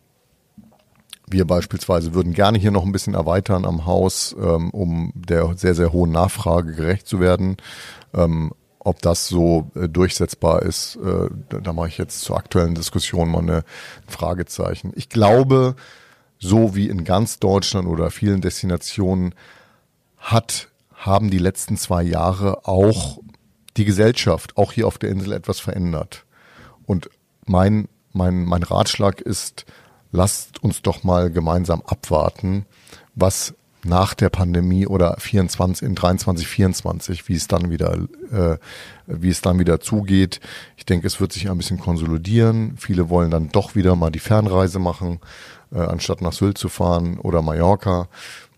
wir 1.34 1.44
beispielsweise 1.44 2.14
würden 2.14 2.32
gerne 2.32 2.58
hier 2.58 2.70
noch 2.70 2.84
ein 2.84 2.92
bisschen 2.92 3.14
erweitern 3.14 3.66
am 3.66 3.84
Haus, 3.84 4.34
ähm, 4.38 4.70
um 4.70 5.12
der 5.14 5.54
sehr, 5.56 5.74
sehr 5.74 5.92
hohen 5.92 6.12
Nachfrage 6.12 6.74
gerecht 6.74 7.06
zu 7.06 7.20
werden. 7.20 7.58
Ähm, 8.14 8.52
ob 8.78 9.02
das 9.02 9.28
so 9.28 9.70
äh, 9.74 9.88
durchsetzbar 9.88 10.62
ist, 10.62 10.96
äh, 10.96 11.28
da, 11.48 11.58
da 11.58 11.72
mache 11.72 11.88
ich 11.88 11.98
jetzt 11.98 12.20
zur 12.20 12.36
aktuellen 12.36 12.74
Diskussion 12.74 13.30
mal 13.30 13.40
eine 13.40 13.64
Fragezeichen. 14.06 14.92
Ich 14.94 15.08
glaube, 15.08 15.74
so 16.38 16.76
wie 16.76 16.88
in 16.88 17.04
ganz 17.04 17.38
Deutschland 17.38 17.88
oder 17.88 18.10
vielen 18.10 18.40
Destinationen 18.40 19.34
hat, 20.18 20.68
haben 20.94 21.30
die 21.30 21.38
letzten 21.38 21.76
zwei 21.76 22.02
Jahre 22.02 22.66
auch 22.68 23.18
die 23.76 23.84
Gesellschaft, 23.84 24.56
auch 24.56 24.72
hier 24.72 24.86
auf 24.86 24.98
der 24.98 25.10
Insel 25.10 25.32
etwas 25.32 25.60
verändert. 25.60 26.24
Und 26.86 27.10
mein, 27.46 27.88
mein, 28.12 28.44
mein 28.44 28.62
Ratschlag 28.62 29.20
ist, 29.20 29.64
lasst 30.14 30.62
uns 30.62 30.80
doch 30.80 31.02
mal 31.02 31.30
gemeinsam 31.30 31.82
abwarten, 31.86 32.66
was 33.14 33.54
nach 33.84 34.14
der 34.14 34.30
Pandemie 34.30 34.86
oder 34.86 35.16
24 35.18 35.86
in 35.86 35.94
23 35.94 36.46
24 36.46 37.28
wie 37.28 37.34
es 37.34 37.48
dann 37.48 37.70
wieder 37.70 37.98
äh, 38.32 38.56
wie 39.06 39.28
es 39.28 39.42
dann 39.42 39.58
wieder 39.58 39.80
zugeht. 39.80 40.40
Ich 40.78 40.86
denke 40.86 41.06
es 41.06 41.20
wird 41.20 41.32
sich 41.32 41.50
ein 41.50 41.58
bisschen 41.58 41.78
konsolidieren. 41.78 42.76
Viele 42.78 43.10
wollen 43.10 43.30
dann 43.30 43.50
doch 43.50 43.74
wieder 43.74 43.94
mal 43.94 44.10
die 44.10 44.20
Fernreise 44.20 44.78
machen 44.78 45.20
äh, 45.70 45.80
anstatt 45.80 46.22
nach 46.22 46.32
Sylt 46.32 46.56
zu 46.56 46.70
fahren 46.70 47.18
oder 47.18 47.42
Mallorca. 47.42 48.08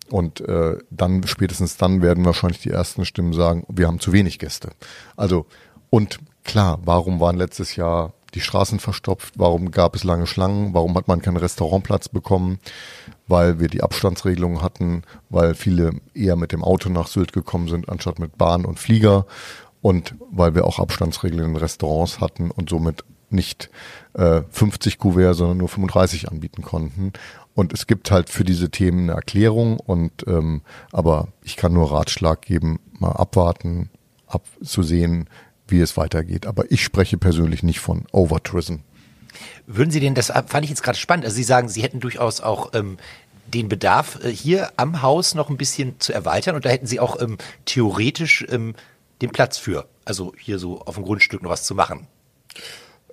Und 0.09 0.39
äh, 0.39 0.77
dann 0.91 1.27
spätestens 1.27 1.75
dann 1.75 2.01
werden 2.01 2.23
wahrscheinlich 2.23 2.61
die 2.61 2.69
ersten 2.69 3.03
Stimmen 3.03 3.33
sagen 3.33 3.65
wir 3.67 3.87
haben 3.87 3.99
zu 3.99 4.13
wenig 4.13 4.39
Gäste. 4.39 4.69
Also 5.17 5.47
und 5.89 6.19
klar 6.45 6.79
warum 6.85 7.19
waren 7.19 7.35
letztes 7.35 7.75
Jahr 7.75 8.13
die 8.37 8.43
Straßen 8.43 8.79
verstopft? 8.79 9.33
Warum 9.37 9.71
gab 9.71 9.95
es 9.95 10.03
lange 10.03 10.27
Schlangen? 10.27 10.73
Warum 10.73 10.95
hat 10.95 11.07
man 11.07 11.21
keinen 11.21 11.37
Restaurantplatz 11.37 12.09
bekommen? 12.09 12.59
Weil 13.27 13.59
wir 13.59 13.67
die 13.67 13.83
Abstandsregelungen 13.83 14.61
hatten, 14.61 15.01
weil 15.29 15.55
viele 15.55 15.91
eher 16.13 16.35
mit 16.35 16.51
dem 16.51 16.63
Auto 16.63 16.89
nach 16.89 17.07
Sylt 17.07 17.33
gekommen 17.33 17.67
sind, 17.67 17.89
anstatt 17.89 18.19
mit 18.19 18.37
Bahn 18.37 18.65
und 18.65 18.79
Flieger. 18.79 19.25
Und 19.81 20.15
weil 20.31 20.53
wir 20.53 20.65
auch 20.65 20.79
Abstandsregeln 20.79 21.43
in 21.43 21.55
Restaurants 21.55 22.19
hatten 22.19 22.51
und 22.51 22.69
somit 22.69 23.03
nicht 23.29 23.69
äh, 24.13 24.41
50 24.49 24.99
Kuvert, 24.99 25.35
sondern 25.35 25.57
nur 25.57 25.69
35 25.69 26.29
anbieten 26.29 26.61
konnten. 26.61 27.13
Und 27.55 27.73
es 27.73 27.87
gibt 27.87 28.11
halt 28.11 28.29
für 28.29 28.43
diese 28.43 28.69
Themen 28.69 29.09
eine 29.09 29.13
Erklärung 29.13 29.79
und 29.79 30.25
ähm, 30.27 30.61
aber 30.91 31.29
ich 31.43 31.55
kann 31.55 31.73
nur 31.73 31.91
Ratschlag 31.91 32.41
geben, 32.43 32.79
mal 32.99 33.13
abwarten, 33.13 33.89
abzusehen, 34.27 35.29
wie 35.67 35.79
es 35.79 35.97
weitergeht. 35.97 36.45
Aber 36.45 36.71
ich 36.71 36.83
spreche 36.83 37.17
persönlich 37.17 37.63
nicht 37.63 37.79
von 37.79 38.05
Overtourism. 38.11 38.77
Würden 39.65 39.91
Sie 39.91 39.99
denn, 39.99 40.15
das 40.15 40.31
fand 40.47 40.63
ich 40.63 40.69
jetzt 40.69 40.83
gerade 40.83 40.97
spannend, 40.97 41.25
also 41.25 41.35
Sie 41.35 41.43
sagen, 41.43 41.69
Sie 41.69 41.83
hätten 41.83 41.99
durchaus 41.99 42.41
auch 42.41 42.73
ähm, 42.73 42.97
den 43.53 43.69
Bedarf, 43.69 44.23
äh, 44.23 44.29
hier 44.29 44.71
am 44.77 45.01
Haus 45.01 45.35
noch 45.35 45.49
ein 45.49 45.57
bisschen 45.57 45.99
zu 45.99 46.13
erweitern 46.13 46.55
und 46.55 46.65
da 46.65 46.69
hätten 46.69 46.87
Sie 46.87 46.99
auch 46.99 47.21
ähm, 47.21 47.37
theoretisch 47.65 48.45
ähm, 48.49 48.75
den 49.21 49.31
Platz 49.31 49.57
für, 49.57 49.87
also 50.05 50.33
hier 50.37 50.59
so 50.59 50.81
auf 50.81 50.95
dem 50.95 51.03
Grundstück 51.03 51.43
noch 51.43 51.49
was 51.49 51.63
zu 51.63 51.75
machen. 51.75 52.07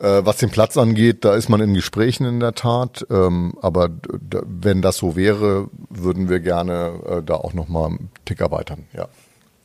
Äh, 0.01 0.25
was 0.25 0.39
den 0.39 0.51
Platz 0.51 0.77
angeht, 0.77 1.25
da 1.25 1.35
ist 1.35 1.49
man 1.49 1.61
in 1.61 1.75
Gesprächen 1.75 2.27
in 2.27 2.41
der 2.41 2.55
Tat. 2.55 3.07
Ähm, 3.11 3.55
aber 3.63 3.91
wenn 4.31 4.83
das 4.83 4.97
so 4.97 5.15
wäre, 5.15 5.69
würden 5.89 6.29
wir 6.29 6.41
gerne 6.41 7.01
äh, 7.07 7.23
da 7.23 7.35
auch 7.35 7.53
noch 7.53 7.69
mal 7.69 7.87
einen 7.87 8.11
Tick 8.25 8.41
erweitern. 8.41 8.87
Ja. 8.93 9.09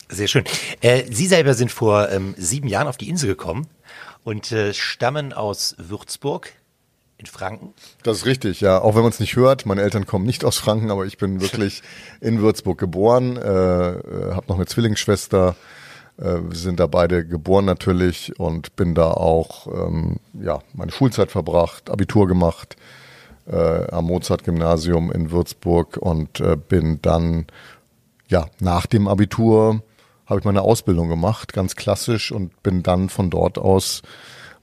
Sehr 0.09 0.27
schön. 0.27 0.43
Äh, 0.81 1.03
Sie 1.11 1.27
selber 1.27 1.53
sind 1.53 1.71
vor 1.71 2.09
ähm, 2.09 2.33
sieben 2.37 2.67
Jahren 2.67 2.87
auf 2.87 2.97
die 2.97 3.09
Insel 3.09 3.29
gekommen 3.29 3.67
und 4.23 4.51
äh, 4.51 4.73
stammen 4.73 5.33
aus 5.33 5.75
Würzburg 5.77 6.51
in 7.17 7.27
Franken. 7.27 7.73
Das 8.03 8.17
ist 8.17 8.25
richtig, 8.25 8.61
ja. 8.61 8.81
Auch 8.81 8.95
wenn 8.95 9.03
man 9.03 9.11
es 9.11 9.19
nicht 9.19 9.35
hört, 9.35 9.65
meine 9.65 9.81
Eltern 9.81 10.07
kommen 10.07 10.25
nicht 10.25 10.45
aus 10.45 10.57
Franken, 10.57 10.89
aber 10.89 11.05
ich 11.05 11.17
bin 11.17 11.41
wirklich 11.41 11.83
in 12.21 12.41
Würzburg 12.41 12.79
geboren, 12.79 13.37
äh, 13.37 13.41
äh, 13.41 14.33
habe 14.33 14.47
noch 14.47 14.55
eine 14.55 14.65
Zwillingsschwester. 14.65 15.55
Äh, 16.17 16.23
wir 16.23 16.57
sind 16.57 16.79
da 16.79 16.87
beide 16.87 17.25
geboren 17.25 17.65
natürlich 17.65 18.39
und 18.39 18.75
bin 18.75 18.95
da 18.95 19.11
auch 19.11 19.67
ähm, 19.67 20.17
ja 20.41 20.59
meine 20.73 20.91
Schulzeit 20.91 21.29
verbracht, 21.29 21.91
Abitur 21.91 22.27
gemacht 22.27 22.77
äh, 23.45 23.91
am 23.91 24.05
Mozart-Gymnasium 24.05 25.11
in 25.11 25.29
Würzburg 25.29 25.97
und 25.97 26.39
äh, 26.39 26.55
bin 26.55 27.01
dann 27.01 27.45
ja 28.27 28.47
nach 28.59 28.85
dem 28.85 29.07
Abitur 29.07 29.83
habe 30.29 30.39
ich 30.39 30.45
meine 30.45 30.61
Ausbildung 30.61 31.09
gemacht, 31.09 31.53
ganz 31.53 31.75
klassisch 31.75 32.31
und 32.31 32.61
bin 32.61 32.83
dann 32.83 33.09
von 33.09 33.31
dort 33.31 33.57
aus 33.57 34.03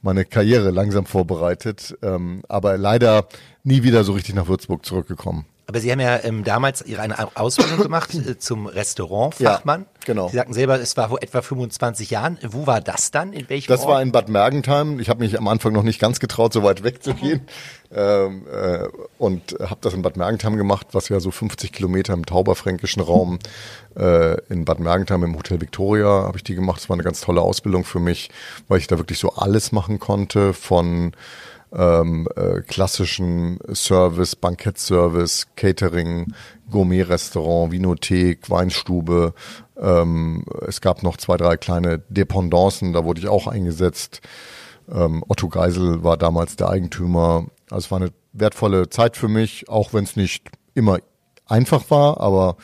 meine 0.00 0.24
Karriere 0.24 0.70
langsam 0.70 1.05
vorbereitet, 1.07 1.98
ähm, 2.02 2.42
aber 2.48 2.79
leider 2.79 3.26
nie 3.64 3.83
wieder 3.83 4.05
so 4.05 4.12
richtig 4.12 4.37
nach 4.37 4.46
Würzburg 4.46 4.87
zurückgekommen. 4.87 5.44
Aber 5.68 5.81
Sie 5.81 5.90
haben 5.90 5.98
ja 5.98 6.22
ähm, 6.22 6.44
damals 6.44 6.83
Ihre 6.87 7.02
eine 7.02 7.37
Ausbildung 7.37 7.83
gemacht 7.83 8.14
äh, 8.14 8.38
zum 8.38 8.66
Restaurantfachmann. 8.68 9.81
Ja, 9.81 9.87
genau. 10.05 10.29
Sie 10.29 10.37
sagten 10.37 10.52
selber, 10.55 10.81
es 10.81 10.96
war 10.96 11.09
vor 11.09 11.20
etwa 11.20 11.42
25 11.42 12.11
Jahren. 12.11 12.38
Wo 12.46 12.68
war 12.68 12.81
das 12.81 13.11
dann? 13.11 13.33
In 13.33 13.48
welchem 13.48 13.68
Das 13.68 13.81
Ort? 13.81 13.90
war 13.90 14.02
in 14.02 14.12
Bad 14.12 14.29
Mergentheim. 14.29 15.00
Ich 15.00 15.09
habe 15.09 15.24
mich 15.24 15.37
am 15.37 15.48
Anfang 15.48 15.72
noch 15.72 15.83
nicht 15.83 15.98
ganz 15.98 16.20
getraut, 16.20 16.52
so 16.52 16.62
weit 16.62 16.85
wegzugehen. 16.85 17.40
ähm, 17.92 18.46
äh, 18.46 18.87
und 19.18 19.57
habe 19.59 19.79
das 19.81 19.92
in 19.92 20.02
Bad 20.02 20.16
Mergentheim 20.16 20.57
gemacht, 20.57 20.87
was 20.92 21.09
ja 21.09 21.18
so 21.18 21.33
50 21.33 21.72
Kilometer 21.72 22.14
im 22.14 22.24
tauberfränkischen 22.24 23.02
Raum 23.02 23.40
äh, 23.96 24.40
in 24.48 24.64
Bad 24.64 24.79
Mergentheim 24.79 25.24
im 25.24 25.37
Hotel 25.37 25.61
Victoria 25.61 26.07
habe 26.07 26.37
ich 26.37 26.44
die 26.44 26.55
gemacht. 26.55 26.81
Das 26.81 26.88
war 26.88 26.94
eine 26.94 27.02
ganz 27.02 27.22
tolle 27.22 27.40
Ausbildung 27.40 27.83
für 27.83 27.98
mich, 27.98 28.31
weil 28.68 28.79
ich 28.79 28.87
da 28.87 28.98
wirklich 28.98 29.18
so 29.18 29.33
alles 29.33 29.72
machen 29.72 29.98
konnte 29.98 30.52
von 30.52 31.12
ähm, 31.77 32.27
äh, 32.37 32.62
klassischen 32.62 33.59
Service, 33.73 34.35
Bankettservice, 34.35 35.49
Catering, 35.57 36.33
Gourmet-Restaurant, 36.71 37.71
Vinothek, 37.71 38.49
Weinstube. 38.51 39.35
Ähm, 39.79 40.45
es 40.67 40.81
gab 40.81 41.03
noch 41.03 41.17
zwei, 41.19 41.37
drei 41.37 41.57
kleine 41.57 41.99
Dependancen, 42.09 42.93
da 42.93 43.05
wurde 43.05 43.21
ich 43.21 43.29
auch 43.29 43.47
eingesetzt. 43.47 44.21
Ähm, 44.91 45.23
Otto 45.29 45.49
Geisel 45.49 46.03
war 46.03 46.17
damals 46.17 46.57
der 46.57 46.71
Eigentümer. 46.71 47.47
Also 47.71 47.87
es 47.87 47.91
war 47.91 48.01
eine 48.01 48.12
wertvolle 48.33 48.89
Zeit 48.89 49.17
für 49.17 49.29
mich, 49.29 49.69
auch 49.69 49.93
wenn 49.93 50.05
es 50.05 50.17
nicht 50.17 50.49
immer 50.75 50.99
einfach 51.47 51.91
war, 51.91 52.21
aber 52.21 52.57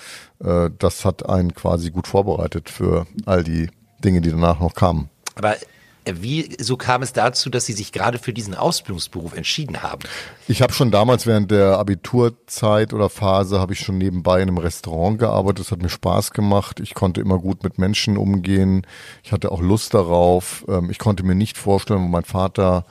äh, 0.43 0.71
das 0.79 1.05
hat 1.05 1.29
einen 1.29 1.55
quasi 1.55 1.91
gut 1.91 2.07
vorbereitet 2.07 2.71
für 2.71 3.07
all 3.27 3.45
die 3.45 3.69
Dinge, 4.05 4.21
die 4.21 4.31
danach 4.31 4.61
noch 4.61 4.75
kamen. 4.75 5.09
Aber 5.35 5.57
wie 6.05 6.57
so 6.61 6.77
kam 6.77 7.03
es 7.03 7.13
dazu, 7.13 7.49
dass 7.51 7.67
Sie 7.67 7.73
sich 7.73 7.93
gerade 7.93 8.19
für 8.19 8.33
diesen 8.33 8.55
Ausbildungsberuf 8.55 9.35
entschieden 9.35 9.83
haben? 9.83 10.01
Ich 10.49 10.63
habe 10.63 10.73
schon 10.73 10.91
damals 10.91 11.27
während 11.27 11.51
der 11.51 11.79
Abiturzeit 11.79 12.93
oder 12.93 13.09
Phase 13.09 13.61
habe 13.61 13.73
ich 13.73 13.81
schon 13.81 13.99
nebenbei 13.99 14.43
in 14.43 14.49
einem 14.49 14.59
Restaurant 14.59 15.19
gearbeitet. 15.19 15.61
Das 15.61 15.73
hat 15.73 15.83
mir 15.83 15.89
Spaß 15.89 16.33
gemacht. 16.33 16.81
Ich 16.81 16.95
konnte 16.95 17.21
immer 17.21 17.39
gut 17.39 17.63
mit 17.63 17.79
Menschen 17.79 18.17
umgehen. 18.17 18.87
Ich 19.23 19.33
hatte 19.33 19.53
auch 19.53 19.61
Lust 19.61 19.95
darauf. 19.95 20.65
Ähm, 20.69 20.91
ich 20.91 20.99
konnte 20.99 21.23
mir 21.23 21.37
nicht 21.37 21.57
vorstellen, 21.57 22.03
wo 22.03 22.09
mein 22.09 22.25
Vater 22.25 22.85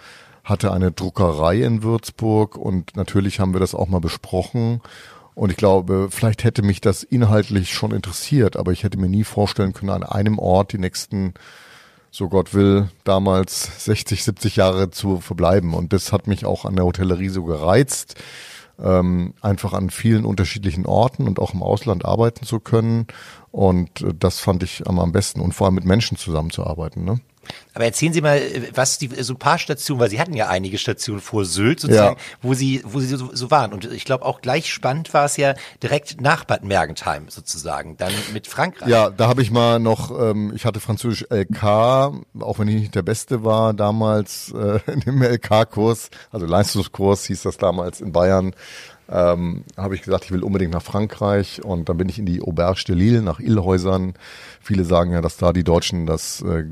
hatte 0.43 0.71
eine 0.71 0.91
Druckerei 0.91 1.61
in 1.61 1.83
Würzburg 1.83 2.55
und 2.55 2.95
natürlich 2.95 3.39
haben 3.39 3.53
wir 3.53 3.59
das 3.59 3.75
auch 3.75 3.87
mal 3.87 4.01
besprochen. 4.01 4.81
Und 5.33 5.49
ich 5.49 5.57
glaube, 5.57 6.09
vielleicht 6.11 6.43
hätte 6.43 6.61
mich 6.61 6.81
das 6.81 7.03
inhaltlich 7.03 7.73
schon 7.73 7.91
interessiert, 7.91 8.57
aber 8.57 8.71
ich 8.71 8.83
hätte 8.83 8.97
mir 8.97 9.09
nie 9.09 9.23
vorstellen 9.23 9.73
können, 9.73 9.91
an 9.91 10.03
einem 10.03 10.39
Ort 10.39 10.73
die 10.73 10.77
nächsten 10.77 11.33
so 12.11 12.27
Gott 12.27 12.53
will, 12.53 12.89
damals 13.05 13.85
60, 13.85 14.23
70 14.23 14.57
Jahre 14.57 14.91
zu 14.91 15.21
verbleiben. 15.21 15.73
Und 15.73 15.93
das 15.93 16.11
hat 16.11 16.27
mich 16.27 16.45
auch 16.45 16.65
an 16.65 16.75
der 16.75 16.85
Hotellerie 16.85 17.29
so 17.29 17.45
gereizt, 17.45 18.15
ähm, 18.79 19.33
einfach 19.41 19.71
an 19.73 19.89
vielen 19.89 20.25
unterschiedlichen 20.25 20.85
Orten 20.85 21.25
und 21.25 21.39
auch 21.39 21.53
im 21.53 21.63
Ausland 21.63 22.03
arbeiten 22.03 22.45
zu 22.45 22.59
können. 22.59 23.07
Und 23.51 24.01
äh, 24.01 24.13
das 24.13 24.39
fand 24.39 24.61
ich 24.61 24.87
am, 24.87 24.99
am 24.99 25.13
besten 25.13 25.39
und 25.39 25.53
vor 25.53 25.67
allem 25.67 25.75
mit 25.75 25.85
Menschen 25.85 26.17
zusammenzuarbeiten. 26.17 27.05
Ne? 27.05 27.21
Aber 27.73 27.85
erzählen 27.85 28.13
Sie 28.13 28.21
mal, 28.21 28.41
was 28.73 28.97
die 28.97 29.07
so 29.23 29.33
ein 29.33 29.39
paar 29.39 29.57
Stationen, 29.57 29.99
weil 29.99 30.09
Sie 30.09 30.19
hatten 30.19 30.33
ja 30.33 30.47
einige 30.47 30.77
Stationen 30.77 31.21
vor 31.21 31.45
Sylt 31.45 31.79
sozusagen, 31.79 32.17
ja. 32.17 32.37
wo 32.41 32.53
Sie 32.53 32.81
wo 32.83 32.99
Sie 32.99 33.07
so, 33.07 33.29
so 33.33 33.51
waren. 33.51 33.73
Und 33.73 33.91
ich 33.91 34.05
glaube 34.05 34.25
auch 34.25 34.41
gleich 34.41 34.71
spannend 34.71 35.13
war 35.13 35.25
es 35.25 35.37
ja 35.37 35.53
direkt 35.81 36.21
nach 36.21 36.43
Bad 36.43 36.63
Mergentheim 36.63 37.29
sozusagen, 37.29 37.97
dann 37.97 38.11
mit 38.33 38.47
Frankreich. 38.47 38.89
Ja, 38.89 39.09
da 39.09 39.27
habe 39.27 39.41
ich 39.41 39.51
mal 39.51 39.79
noch, 39.79 40.11
ähm, 40.11 40.51
ich 40.55 40.65
hatte 40.65 40.79
Französisch 40.79 41.25
LK, 41.29 41.63
auch 41.63 42.59
wenn 42.59 42.67
ich 42.67 42.75
nicht 42.75 42.95
der 42.95 43.03
Beste 43.03 43.43
war 43.43 43.73
damals 43.73 44.53
äh, 44.53 44.79
in 44.91 44.99
dem 45.01 45.21
LK-Kurs, 45.21 46.09
also 46.31 46.45
Leistungskurs 46.45 47.25
hieß 47.25 47.43
das 47.43 47.57
damals 47.57 48.01
in 48.01 48.11
Bayern 48.11 48.53
ähm, 49.11 49.63
habe 49.75 49.95
ich 49.95 50.01
gesagt, 50.01 50.25
ich 50.25 50.31
will 50.31 50.43
unbedingt 50.43 50.71
nach 50.71 50.81
Frankreich 50.81 51.63
und 51.63 51.89
dann 51.89 51.97
bin 51.97 52.07
ich 52.07 52.17
in 52.17 52.25
die 52.25 52.41
Auberge 52.41 52.83
de 52.87 52.95
Lille 52.95 53.21
nach 53.21 53.39
Illhäusern. 53.39 54.13
Viele 54.61 54.85
sagen 54.85 55.11
ja, 55.11 55.21
dass 55.21 55.37
da 55.37 55.51
die 55.51 55.63
Deutschen 55.63 56.05
das 56.05 56.41
äh, 56.41 56.63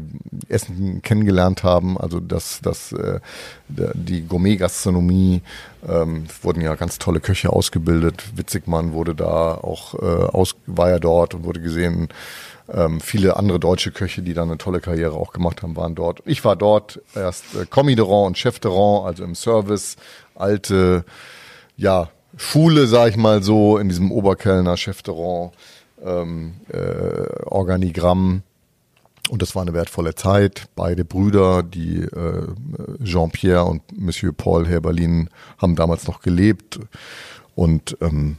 Essen 0.48 1.02
kennengelernt 1.02 1.64
haben, 1.64 1.98
also 1.98 2.20
dass 2.20 2.62
das, 2.62 2.94
äh, 2.94 3.20
die 3.68 4.26
Gourmet-Gastronomie 4.26 5.42
ähm, 5.88 6.26
wurden 6.42 6.62
ja 6.62 6.76
ganz 6.76 6.98
tolle 6.98 7.20
Köche 7.20 7.52
ausgebildet. 7.52 8.24
Witzigmann 8.38 8.94
wurde 8.94 9.16
da 9.16 9.56
auch 9.56 9.96
äh, 9.96 10.06
aus, 10.06 10.56
war 10.66 10.90
ja 10.90 11.00
dort 11.00 11.34
und 11.34 11.44
wurde 11.44 11.62
gesehen. 11.62 12.08
Ähm, 12.72 13.02
viele 13.02 13.36
andere 13.36 13.60
deutsche 13.60 13.92
Köche, 13.92 14.22
die 14.22 14.34
dann 14.34 14.48
eine 14.48 14.58
tolle 14.58 14.80
Karriere 14.80 15.16
auch 15.16 15.34
gemacht 15.34 15.64
haben, 15.64 15.76
waren 15.76 15.96
dort. 15.96 16.22
Ich 16.26 16.46
war 16.46 16.56
dort 16.56 17.02
erst 17.16 17.56
äh, 17.56 17.66
Commis 17.66 17.96
de 17.96 18.06
Rang 18.06 18.28
und 18.28 18.38
Chef 18.38 18.60
de 18.60 18.72
Rang, 18.72 19.06
also 19.06 19.24
im 19.24 19.36
Service, 19.36 19.98
alte, 20.36 21.04
ja, 21.76 22.10
Schule, 22.42 22.88
sag 22.88 23.10
ich 23.10 23.18
mal 23.18 23.44
so, 23.44 23.78
in 23.78 23.90
diesem 23.90 24.14
Oberkellner 24.14 24.78
Chefterrand 24.78 25.52
ähm, 26.04 26.54
äh, 26.70 27.44
Organigramm. 27.44 28.44
Und 29.30 29.42
das 29.42 29.56
war 29.56 29.62
eine 29.62 29.74
wertvolle 29.74 30.16
Zeit. 30.16 30.70
Beide 30.74 31.04
Brüder, 31.04 31.64
die 31.64 31.98
äh, 31.98 32.48
Jean-Pierre 33.04 33.66
und 33.66 33.82
Monsieur 33.92 34.32
Paul 34.32 34.66
Herberlin, 34.66 35.30
haben 35.58 35.76
damals 35.76 36.08
noch 36.08 36.22
gelebt. 36.22 36.80
Und 37.56 37.98
ähm, 38.00 38.38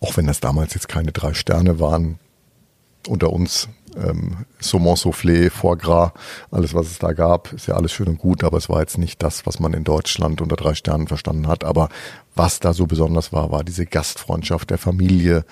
auch 0.00 0.16
wenn 0.16 0.26
das 0.26 0.40
damals 0.40 0.72
jetzt 0.72 0.88
keine 0.88 1.12
drei 1.12 1.34
Sterne 1.34 1.78
waren, 1.78 2.18
unter 3.06 3.30
uns 3.34 3.68
ähm, 3.96 4.46
Saumon 4.60 4.96
Soufflé, 4.96 5.50
Foie 5.50 5.76
Gras, 5.76 6.12
alles 6.50 6.74
was 6.74 6.86
es 6.86 6.98
da 6.98 7.12
gab, 7.12 7.52
ist 7.52 7.66
ja 7.66 7.74
alles 7.74 7.92
schön 7.92 8.08
und 8.08 8.18
gut, 8.18 8.44
aber 8.44 8.58
es 8.58 8.68
war 8.68 8.80
jetzt 8.80 8.98
nicht 8.98 9.22
das, 9.22 9.46
was 9.46 9.60
man 9.60 9.72
in 9.72 9.84
Deutschland 9.84 10.40
unter 10.40 10.56
drei 10.56 10.74
Sternen 10.74 11.08
verstanden 11.08 11.48
hat. 11.48 11.64
Aber 11.64 11.88
was 12.34 12.60
da 12.60 12.72
so 12.72 12.86
besonders 12.86 13.32
war, 13.32 13.50
war 13.50 13.64
diese 13.64 13.86
Gastfreundschaft 13.86 14.70
der 14.70 14.78
Familie, 14.78 15.44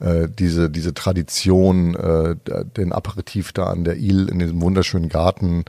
äh, 0.00 0.28
diese, 0.28 0.70
diese 0.70 0.94
Tradition, 0.94 1.94
äh, 1.94 2.36
den 2.76 2.92
Aperitif 2.92 3.52
da 3.52 3.64
an 3.66 3.84
der 3.84 3.96
Ile 3.96 4.30
in 4.30 4.38
diesem 4.38 4.60
wunderschönen 4.60 5.08
Garten 5.08 5.64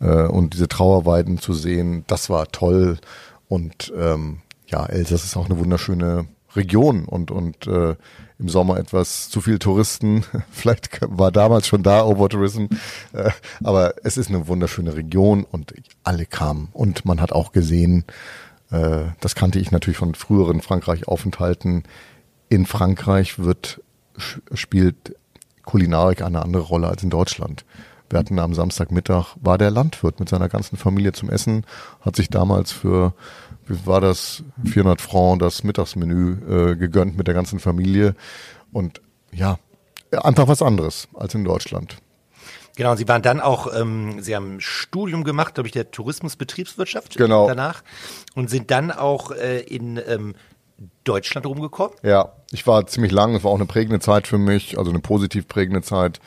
äh, 0.00 0.26
und 0.26 0.54
diese 0.54 0.68
Trauerweiden 0.68 1.38
zu 1.38 1.52
sehen, 1.54 2.04
das 2.06 2.28
war 2.28 2.48
toll. 2.48 2.98
Und 3.48 3.92
ähm, 3.96 4.40
ja, 4.66 4.86
Elsass 4.86 5.24
ist 5.24 5.36
auch 5.36 5.46
eine 5.46 5.58
wunderschöne 5.58 6.26
Region 6.56 7.04
und, 7.04 7.30
und 7.30 7.66
äh, 7.66 7.96
im 8.38 8.48
Sommer 8.48 8.78
etwas 8.78 9.28
zu 9.28 9.40
viel 9.40 9.58
Touristen. 9.58 10.24
Vielleicht 10.50 10.98
war 11.02 11.30
damals 11.30 11.66
schon 11.66 11.82
da 11.82 12.04
Overtourism, 12.04 12.66
äh, 13.12 13.30
aber 13.62 13.94
es 14.02 14.16
ist 14.16 14.28
eine 14.28 14.48
wunderschöne 14.48 14.94
Region 14.94 15.44
und 15.44 15.74
alle 16.02 16.26
kamen. 16.26 16.68
Und 16.72 17.04
man 17.04 17.20
hat 17.20 17.32
auch 17.32 17.52
gesehen, 17.52 18.04
äh, 18.70 19.04
das 19.20 19.34
kannte 19.34 19.58
ich 19.58 19.70
natürlich 19.70 19.98
von 19.98 20.14
früheren 20.14 20.60
Frankreich-Aufenthalten. 20.60 21.84
In 22.48 22.66
Frankreich 22.66 23.38
wird 23.38 23.80
spielt 24.52 25.14
Kulinarik 25.64 26.22
eine 26.22 26.42
andere 26.42 26.62
Rolle 26.62 26.88
als 26.88 27.02
in 27.02 27.10
Deutschland. 27.10 27.64
Wir 28.08 28.18
hatten 28.18 28.40
am 28.40 28.54
Samstagmittag, 28.54 29.36
war 29.40 29.56
der 29.56 29.70
Landwirt 29.70 30.18
mit 30.18 30.28
seiner 30.28 30.48
ganzen 30.48 30.76
Familie 30.76 31.12
zum 31.12 31.30
Essen, 31.30 31.64
hat 32.00 32.16
sich 32.16 32.28
damals 32.28 32.72
für 32.72 33.14
war 33.86 34.00
das, 34.00 34.42
400 34.64 35.00
Franc 35.00 35.40
das 35.40 35.64
Mittagsmenü 35.64 36.72
äh, 36.72 36.76
gegönnt 36.76 37.16
mit 37.16 37.26
der 37.26 37.34
ganzen 37.34 37.60
Familie. 37.60 38.14
Und 38.72 39.00
ja, 39.32 39.58
einfach 40.12 40.48
was 40.48 40.62
anderes 40.62 41.08
als 41.14 41.34
in 41.34 41.44
Deutschland. 41.44 41.96
Genau, 42.76 42.92
und 42.92 42.96
Sie 42.96 43.08
waren 43.08 43.22
dann 43.22 43.40
auch, 43.40 43.68
ähm, 43.74 44.20
Sie 44.20 44.34
haben 44.34 44.56
ein 44.56 44.60
Studium 44.60 45.24
gemacht, 45.24 45.54
glaube 45.54 45.66
ich, 45.66 45.72
der 45.72 45.90
Tourismusbetriebswirtschaft 45.90 47.16
genau. 47.16 47.46
danach 47.46 47.82
und 48.34 48.48
sind 48.48 48.70
dann 48.70 48.90
auch 48.90 49.32
äh, 49.32 49.60
in 49.60 50.00
ähm, 50.06 50.34
Deutschland 51.04 51.46
rumgekommen. 51.46 51.94
Ja, 52.02 52.32
ich 52.52 52.66
war 52.66 52.86
ziemlich 52.86 53.12
lang, 53.12 53.34
es 53.34 53.44
war 53.44 53.50
auch 53.50 53.56
eine 53.56 53.66
prägende 53.66 54.00
Zeit 54.00 54.26
für 54.26 54.38
mich, 54.38 54.78
also 54.78 54.90
eine 54.90 55.00
positiv 55.00 55.46
prägende 55.46 55.82
Zeit. 55.82 56.20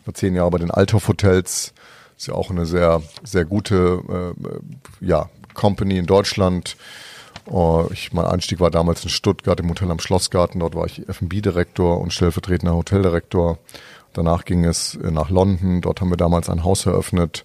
Ich 0.00 0.06
war 0.06 0.14
zehn 0.14 0.34
Jahre 0.34 0.50
bei 0.50 0.58
den 0.58 0.70
Althoff 0.70 1.08
Hotels, 1.08 1.74
ist 2.16 2.26
ja 2.26 2.34
auch 2.34 2.50
eine 2.50 2.64
sehr, 2.64 3.02
sehr 3.22 3.44
gute, 3.44 4.34
äh, 4.40 5.04
ja, 5.04 5.28
Company 5.58 5.98
in 5.98 6.06
Deutschland. 6.06 6.76
Uh, 7.50 7.86
ich, 7.92 8.12
mein 8.12 8.26
Einstieg 8.26 8.60
war 8.60 8.70
damals 8.70 9.02
in 9.02 9.10
Stuttgart 9.10 9.58
im 9.58 9.68
Hotel 9.68 9.90
am 9.90 9.98
Schlossgarten. 9.98 10.60
Dort 10.60 10.74
war 10.74 10.86
ich 10.86 11.08
F&B-Direktor 11.08 12.00
und 12.00 12.12
stellvertretender 12.12 12.74
Hoteldirektor. 12.74 13.58
Danach 14.12 14.44
ging 14.44 14.64
es 14.64 14.94
äh, 14.96 15.10
nach 15.10 15.30
London. 15.30 15.80
Dort 15.80 16.00
haben 16.00 16.10
wir 16.10 16.16
damals 16.16 16.48
ein 16.48 16.62
Haus 16.62 16.86
eröffnet. 16.86 17.44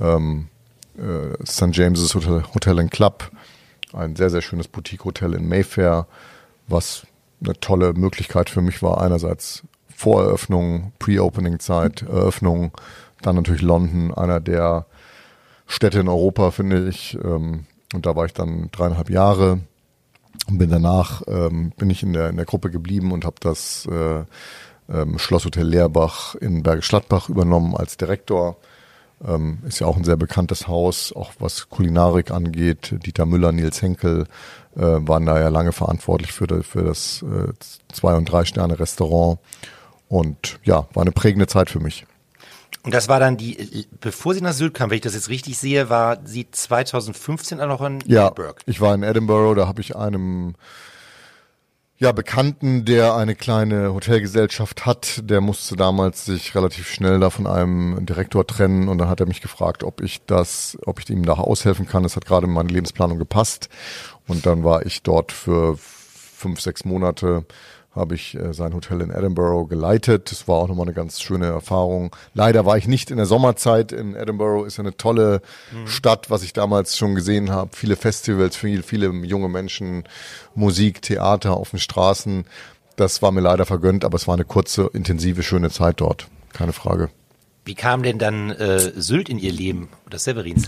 Ähm, 0.00 0.48
äh, 0.98 1.44
St. 1.46 1.68
James's 1.72 2.14
Hotel, 2.14 2.42
Hotel 2.54 2.78
and 2.78 2.90
Club. 2.90 3.30
Ein 3.92 4.16
sehr, 4.16 4.30
sehr 4.30 4.42
schönes 4.42 4.68
Boutique-Hotel 4.68 5.34
in 5.34 5.48
Mayfair, 5.48 6.06
was 6.68 7.06
eine 7.42 7.58
tolle 7.60 7.94
Möglichkeit 7.94 8.50
für 8.50 8.62
mich 8.62 8.82
war. 8.82 9.00
Einerseits 9.00 9.62
Voreröffnung, 9.94 10.92
Pre-Opening-Zeit, 10.98 12.02
Eröffnung, 12.02 12.72
dann 13.22 13.36
natürlich 13.36 13.62
London, 13.62 14.12
einer 14.12 14.40
der 14.40 14.86
Städte 15.66 16.00
in 16.00 16.08
Europa, 16.08 16.50
finde 16.50 16.88
ich. 16.88 17.16
Ähm, 17.22 17.66
und 17.94 18.06
da 18.06 18.16
war 18.16 18.26
ich 18.26 18.32
dann 18.32 18.68
dreieinhalb 18.72 19.10
Jahre 19.10 19.60
und 20.48 20.58
bin 20.58 20.70
danach 20.70 21.22
ähm, 21.26 21.72
bin 21.76 21.90
ich 21.90 22.02
in 22.02 22.12
der 22.12 22.30
in 22.30 22.36
der 22.36 22.46
Gruppe 22.46 22.70
geblieben 22.70 23.12
und 23.12 23.24
habe 23.24 23.36
das 23.40 23.86
äh, 23.86 24.24
ähm, 24.88 25.18
Schlosshotel 25.18 25.66
Leerbach 25.66 26.34
in 26.36 26.62
Bergisch 26.62 26.88
Gladbach 26.88 27.28
übernommen 27.28 27.76
als 27.76 27.96
Direktor. 27.96 28.56
Ähm, 29.26 29.58
ist 29.66 29.78
ja 29.78 29.86
auch 29.86 29.96
ein 29.96 30.04
sehr 30.04 30.16
bekanntes 30.16 30.68
Haus, 30.68 31.12
auch 31.12 31.32
was 31.38 31.70
Kulinarik 31.70 32.30
angeht. 32.30 32.94
Dieter 33.06 33.24
Müller, 33.24 33.50
Nils 33.50 33.80
Henkel 33.80 34.26
äh, 34.76 34.80
waren 34.80 35.24
da 35.24 35.40
ja 35.40 35.48
lange 35.48 35.72
verantwortlich 35.72 36.32
für, 36.32 36.62
für 36.62 36.84
das 36.84 37.22
äh, 37.22 37.52
Zwei- 37.92 38.14
und 38.14 38.30
Drei-Sterne-Restaurant. 38.30 39.38
Und 40.08 40.60
ja, 40.64 40.86
war 40.92 41.02
eine 41.02 41.12
prägende 41.12 41.46
Zeit 41.46 41.70
für 41.70 41.80
mich. 41.80 42.06
Und 42.86 42.94
das 42.94 43.08
war 43.08 43.18
dann 43.18 43.36
die, 43.36 43.88
bevor 44.00 44.32
sie 44.32 44.40
nach 44.40 44.52
Sylt 44.52 44.72
kam, 44.72 44.90
wenn 44.90 44.94
ich 44.94 45.02
das 45.02 45.14
jetzt 45.14 45.28
richtig 45.28 45.58
sehe, 45.58 45.90
war 45.90 46.18
sie 46.24 46.48
2015 46.48 47.60
auch 47.60 47.66
noch 47.66 47.82
in 47.82 47.98
ja, 48.06 48.28
Edinburgh. 48.28 48.60
Ich 48.66 48.80
war 48.80 48.94
in 48.94 49.02
Edinburgh, 49.02 49.56
da 49.56 49.66
habe 49.66 49.80
ich 49.80 49.96
einem 49.96 50.54
ja, 51.98 52.12
Bekannten, 52.12 52.84
der 52.84 53.16
eine 53.16 53.34
kleine 53.34 53.92
Hotelgesellschaft 53.92 54.86
hat, 54.86 55.22
der 55.24 55.40
musste 55.40 55.74
damals 55.74 56.26
sich 56.26 56.54
relativ 56.54 56.88
schnell 56.88 57.18
da 57.18 57.30
von 57.30 57.48
einem 57.48 58.06
Direktor 58.06 58.46
trennen 58.46 58.86
und 58.86 58.98
dann 58.98 59.08
hat 59.08 59.18
er 59.18 59.26
mich 59.26 59.40
gefragt, 59.40 59.82
ob 59.82 60.00
ich 60.00 60.24
das, 60.24 60.78
ob 60.86 61.00
ich 61.00 61.10
ihm 61.10 61.26
da 61.26 61.32
aushelfen 61.32 61.88
kann. 61.88 62.04
Das 62.04 62.14
hat 62.14 62.24
gerade 62.24 62.46
in 62.46 62.52
meine 62.52 62.68
Lebensplanung 62.68 63.18
gepasst 63.18 63.68
und 64.28 64.46
dann 64.46 64.62
war 64.62 64.86
ich 64.86 65.02
dort 65.02 65.32
für 65.32 65.76
fünf, 65.76 66.60
sechs 66.60 66.84
Monate 66.84 67.46
habe 67.96 68.14
ich 68.14 68.36
äh, 68.36 68.52
sein 68.52 68.74
Hotel 68.74 69.00
in 69.00 69.10
Edinburgh 69.10 69.66
geleitet. 69.68 70.30
Das 70.30 70.46
war 70.46 70.56
auch 70.56 70.68
nochmal 70.68 70.86
eine 70.86 70.94
ganz 70.94 71.20
schöne 71.20 71.46
Erfahrung. 71.46 72.14
Leider 72.34 72.64
war 72.66 72.76
ich 72.76 72.86
nicht 72.86 73.10
in 73.10 73.16
der 73.16 73.26
Sommerzeit 73.26 73.92
in 73.92 74.14
Edinburgh. 74.14 74.66
Ist 74.66 74.76
ja 74.76 74.84
eine 74.84 74.96
tolle 74.96 75.40
mhm. 75.72 75.86
Stadt, 75.86 76.30
was 76.30 76.42
ich 76.42 76.52
damals 76.52 76.96
schon 76.96 77.14
gesehen 77.14 77.50
habe. 77.50 77.70
Viele 77.74 77.96
Festivals, 77.96 78.56
viele, 78.56 78.82
viele 78.82 79.08
junge 79.08 79.48
Menschen, 79.48 80.04
Musik, 80.54 81.02
Theater 81.02 81.56
auf 81.56 81.70
den 81.70 81.80
Straßen. 81.80 82.44
Das 82.96 83.22
war 83.22 83.32
mir 83.32 83.40
leider 83.40 83.66
vergönnt, 83.66 84.04
aber 84.04 84.16
es 84.16 84.26
war 84.28 84.34
eine 84.34 84.44
kurze, 84.44 84.90
intensive, 84.92 85.42
schöne 85.42 85.70
Zeit 85.70 86.00
dort. 86.00 86.28
Keine 86.52 86.72
Frage. 86.72 87.10
Wie 87.66 87.74
kam 87.74 88.04
denn 88.04 88.18
dann 88.18 88.50
äh, 88.50 88.92
Sylt 88.94 89.28
in 89.28 89.38
ihr 89.38 89.52
Leben 89.52 89.88
oder 90.06 90.18
Severins? 90.18 90.66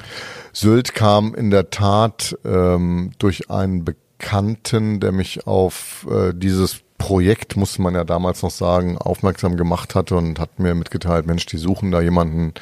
Sylt 0.53 0.95
kam 0.95 1.35
in 1.35 1.51
der 1.51 1.71
Tat 1.71 2.37
ähm, 2.45 3.12
durch 3.19 3.51
einen 3.51 3.85
Bekannten, 3.85 4.99
der 4.99 5.12
mich 5.12 5.47
auf 5.47 6.07
äh, 6.11 6.33
dieses 6.35 6.81
Projekt, 6.99 7.57
musste 7.57 7.81
man 7.81 7.95
ja 7.95 8.05
damals 8.05 8.43
noch 8.43 8.51
sagen, 8.51 8.99
aufmerksam 8.99 9.57
gemacht 9.57 9.95
hatte 9.95 10.17
und 10.17 10.39
hat 10.39 10.59
mir 10.59 10.75
mitgeteilt, 10.75 11.27
Mensch, 11.27 11.47
die 11.47 11.57
suchen 11.57 11.91
da 11.91 12.01
jemanden 12.01 12.53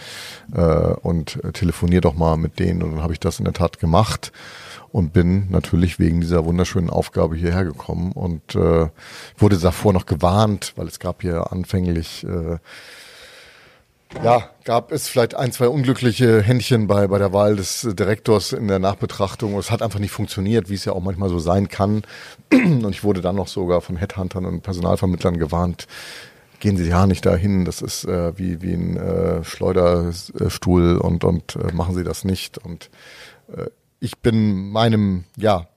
äh, 0.55 0.61
und 0.61 1.43
äh, 1.43 1.53
telefonier 1.53 2.03
doch 2.03 2.15
mal 2.15 2.37
mit 2.37 2.59
denen. 2.59 2.83
Und 2.83 2.93
dann 2.93 3.03
habe 3.03 3.15
ich 3.15 3.21
das 3.21 3.39
in 3.39 3.45
der 3.45 3.55
Tat 3.55 3.81
gemacht 3.81 4.33
und 4.93 5.13
bin 5.13 5.51
natürlich 5.51 5.99
wegen 5.99 6.21
dieser 6.21 6.45
wunderschönen 6.45 6.91
Aufgabe 6.91 7.37
hierher 7.37 7.65
gekommen 7.65 8.13
und 8.13 8.55
äh, 8.55 8.89
wurde 9.37 9.59
davor 9.59 9.93
noch 9.93 10.07
gewarnt, 10.07 10.75
weil 10.77 10.87
es 10.87 11.01
gab 11.01 11.23
hier 11.23 11.53
anfänglich 11.53 12.25
äh, 12.25 12.59
ja, 14.23 14.51
gab 14.65 14.93
es 14.93 15.09
vielleicht 15.09 15.35
ein, 15.35 15.53
zwei 15.53 15.69
unglückliche 15.69 16.43
Händchen 16.43 16.87
bei, 16.87 17.07
bei 17.07 17.19
der 17.19 17.33
Wahl 17.33 17.57
des 17.57 17.87
Direktors 17.93 18.53
in 18.53 18.69
der 18.69 18.79
Nachbetrachtung. 18.79 19.57
Es 19.59 19.71
hat 19.71 19.83
einfach 19.83 19.99
nicht 19.99 20.11
funktioniert, 20.11 20.69
wie 20.69 20.75
es 20.75 20.85
ja 20.85 20.93
auch 20.93 21.03
manchmal 21.03 21.29
so 21.29 21.39
sein 21.39 21.69
kann. 21.69 22.03
Und 22.53 22.91
ich 22.91 23.05
wurde 23.05 23.21
dann 23.21 23.37
noch 23.37 23.49
sogar 23.49 23.81
von 23.81 23.97
Headhuntern 23.97 24.45
und 24.45 24.63
Personalvermittlern 24.63 25.39
gewarnt. 25.39 25.87
gehen 26.61 26.77
Sie 26.77 26.89
ja 26.89 27.07
nicht 27.07 27.27
dahin, 27.27 27.65
das 27.65 27.83
ist 27.83 28.05
äh, 28.05 28.37
wie, 28.39 28.63
wie 28.63 28.73
ein 28.73 28.97
äh, 28.97 29.45
Schleuderstuhl 29.45 30.97
und, 30.97 31.25
und 31.25 31.57
äh, 31.57 31.73
machen 31.73 31.95
Sie 31.95 32.05
das 32.05 32.25
nicht. 32.25 32.59
Und 32.59 32.91
äh, 33.55 33.67
ich 34.01 34.19
bin 34.19 34.71
meinem, 34.71 35.25
ja, 35.37 35.69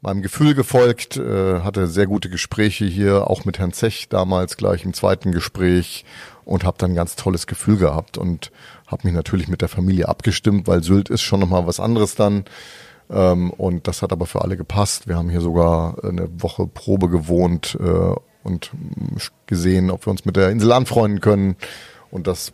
meinem 0.00 0.22
Gefühl 0.22 0.54
gefolgt, 0.54 1.16
äh, 1.16 1.60
hatte 1.60 1.86
sehr 1.86 2.06
gute 2.06 2.30
Gespräche 2.30 2.84
hier, 2.84 3.28
auch 3.28 3.44
mit 3.44 3.58
Herrn 3.58 3.72
Zech 3.72 4.08
damals 4.08 4.56
gleich 4.56 4.84
im 4.84 4.94
zweiten 4.94 5.32
Gespräch 5.32 6.04
und 6.44 6.64
habe 6.64 6.78
dann 6.78 6.92
ein 6.92 6.96
ganz 6.96 7.16
tolles 7.16 7.46
Gefühl 7.46 7.76
gehabt 7.76 8.16
und 8.16 8.52
habe 8.86 9.06
mich 9.06 9.14
natürlich 9.14 9.48
mit 9.48 9.60
der 9.60 9.68
Familie 9.68 10.08
abgestimmt, 10.08 10.66
weil 10.66 10.82
Sylt 10.82 11.10
ist 11.10 11.22
schon 11.22 11.40
nochmal 11.40 11.66
was 11.66 11.80
anderes 11.80 12.14
dann. 12.14 12.44
Ähm, 13.10 13.50
und 13.50 13.88
das 13.88 14.02
hat 14.02 14.12
aber 14.12 14.26
für 14.26 14.42
alle 14.42 14.56
gepasst. 14.56 15.08
Wir 15.08 15.16
haben 15.16 15.30
hier 15.30 15.40
sogar 15.40 16.02
eine 16.04 16.28
Woche 16.40 16.66
Probe 16.66 17.08
gewohnt 17.08 17.76
äh, 17.80 18.14
und 18.44 18.70
gesehen, 19.46 19.90
ob 19.90 20.06
wir 20.06 20.10
uns 20.10 20.24
mit 20.24 20.36
der 20.36 20.50
Insel 20.50 20.72
anfreunden 20.72 21.20
können. 21.20 21.56
Und 22.10 22.26
das 22.26 22.52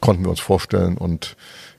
konnten 0.00 0.24
wir 0.24 0.30
uns 0.30 0.40
vorstellen 0.40 0.98
und 0.98 1.36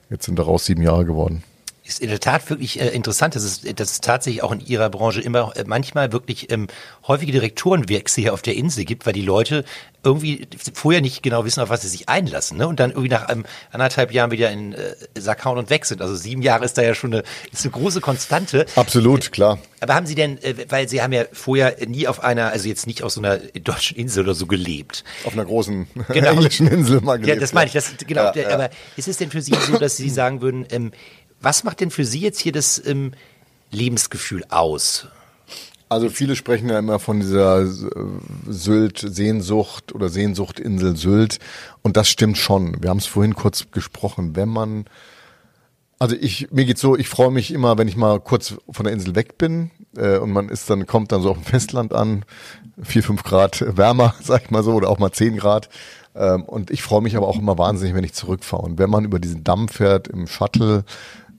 jetzt 0.08 0.24
sind 0.24 0.38
daraus 0.38 0.64
sieben 0.64 0.82
Jahre 0.82 1.04
geworden 1.04 1.42
ist 1.90 2.00
in 2.00 2.08
der 2.08 2.20
Tat 2.20 2.48
wirklich 2.48 2.80
äh, 2.80 2.88
interessant, 2.88 3.34
dass 3.34 3.42
es, 3.42 3.62
dass 3.62 3.92
es 3.92 4.00
tatsächlich 4.00 4.42
auch 4.42 4.52
in 4.52 4.60
Ihrer 4.60 4.88
Branche 4.88 5.20
immer 5.20 5.52
äh, 5.56 5.64
manchmal 5.66 6.12
wirklich 6.12 6.50
ähm, 6.50 6.68
häufige 7.06 7.32
Direktorenwechsel 7.32 8.22
hier 8.22 8.34
auf 8.34 8.42
der 8.42 8.54
Insel 8.56 8.84
gibt, 8.84 9.06
weil 9.06 9.12
die 9.12 9.22
Leute 9.22 9.64
irgendwie 10.02 10.46
vorher 10.72 11.00
nicht 11.00 11.22
genau 11.22 11.44
wissen, 11.44 11.60
auf 11.60 11.68
was 11.68 11.82
sie 11.82 11.88
sich 11.88 12.08
einlassen, 12.08 12.56
ne? 12.56 12.66
Und 12.66 12.80
dann 12.80 12.90
irgendwie 12.90 13.10
nach 13.10 13.28
ähm, 13.28 13.44
anderthalb 13.70 14.12
Jahren 14.12 14.30
wieder 14.30 14.50
in 14.50 14.72
äh, 14.72 14.94
Sack 15.18 15.44
hauen 15.44 15.58
und 15.58 15.68
weg 15.68 15.84
sind. 15.84 16.00
Also 16.00 16.14
sieben 16.14 16.40
Jahre 16.42 16.64
ist 16.64 16.78
da 16.78 16.82
ja 16.82 16.94
schon 16.94 17.12
eine, 17.12 17.22
ist 17.52 17.64
eine 17.64 17.72
große 17.72 18.00
Konstante. 18.00 18.64
Absolut, 18.76 19.30
klar. 19.30 19.58
Aber 19.80 19.94
haben 19.94 20.06
Sie 20.06 20.14
denn, 20.14 20.42
äh, 20.42 20.54
weil 20.68 20.88
Sie 20.88 21.02
haben 21.02 21.12
ja 21.12 21.24
vorher 21.32 21.76
nie 21.86 22.08
auf 22.08 22.24
einer, 22.24 22.50
also 22.50 22.68
jetzt 22.68 22.86
nicht 22.86 23.02
auf 23.02 23.12
so 23.12 23.20
einer 23.20 23.38
deutschen 23.38 23.96
Insel 23.96 24.24
oder 24.24 24.34
so 24.34 24.46
gelebt. 24.46 25.04
Auf 25.24 25.34
einer 25.34 25.44
großen 25.44 25.86
genau. 26.08 26.28
englischen 26.30 26.66
Insel 26.66 27.00
mal 27.02 27.18
gelebt. 27.18 27.36
Ja, 27.36 27.40
das 27.40 27.52
meine 27.52 27.66
ich. 27.66 27.72
Das, 27.72 27.92
genau. 28.06 28.32
Ja, 28.32 28.36
ja. 28.36 28.48
Aber 28.50 28.70
ist 28.96 29.08
es 29.08 29.18
denn 29.18 29.30
für 29.30 29.42
Sie 29.42 29.54
so, 29.54 29.78
dass 29.78 29.96
Sie 29.96 30.08
sagen 30.10 30.40
würden, 30.40 30.66
ähm, 30.70 30.92
was 31.40 31.64
macht 31.64 31.80
denn 31.80 31.90
für 31.90 32.04
Sie 32.04 32.20
jetzt 32.20 32.40
hier 32.40 32.52
das 32.52 32.80
ähm, 32.84 33.12
Lebensgefühl 33.70 34.44
aus? 34.50 35.08
Also 35.90 36.08
viele 36.08 36.36
sprechen 36.36 36.68
ja 36.68 36.78
immer 36.78 37.00
von 37.00 37.18
dieser 37.18 37.66
Sylt-Sehnsucht 38.46 39.92
oder 39.92 40.08
Sehnsuchtinsel 40.08 40.96
Sylt. 40.96 41.40
Und 41.82 41.96
das 41.96 42.08
stimmt 42.08 42.38
schon. 42.38 42.80
Wir 42.80 42.90
haben 42.90 42.98
es 42.98 43.06
vorhin 43.06 43.34
kurz 43.34 43.66
gesprochen. 43.72 44.36
Wenn 44.36 44.48
man, 44.48 44.84
also 45.98 46.14
ich, 46.14 46.52
mir 46.52 46.64
geht's 46.64 46.80
so, 46.80 46.96
ich 46.96 47.08
freue 47.08 47.32
mich 47.32 47.52
immer, 47.52 47.76
wenn 47.76 47.88
ich 47.88 47.96
mal 47.96 48.20
kurz 48.20 48.54
von 48.70 48.84
der 48.84 48.92
Insel 48.92 49.16
weg 49.16 49.36
bin 49.36 49.72
äh, 49.96 50.18
und 50.18 50.30
man 50.30 50.48
ist 50.48 50.70
dann, 50.70 50.86
kommt 50.86 51.10
dann 51.10 51.22
so 51.22 51.30
auf 51.30 51.38
dem 51.38 51.44
Festland 51.44 51.92
an, 51.92 52.24
vier, 52.80 53.02
fünf 53.02 53.24
Grad 53.24 53.64
wärmer, 53.76 54.14
sag 54.22 54.44
ich 54.44 54.50
mal 54.52 54.62
so, 54.62 54.74
oder 54.74 54.90
auch 54.90 55.00
mal 55.00 55.10
zehn 55.10 55.38
Grad. 55.38 55.70
Ähm, 56.14 56.44
und 56.44 56.70
ich 56.70 56.82
freue 56.82 57.02
mich 57.02 57.16
aber 57.16 57.26
auch 57.26 57.38
immer 57.38 57.58
wahnsinnig, 57.58 57.96
wenn 57.96 58.04
ich 58.04 58.12
zurückfahre. 58.12 58.62
Und 58.62 58.78
wenn 58.78 58.90
man 58.90 59.04
über 59.04 59.18
diesen 59.18 59.42
Damm 59.42 59.66
fährt 59.66 60.06
im 60.06 60.28
Shuttle, 60.28 60.84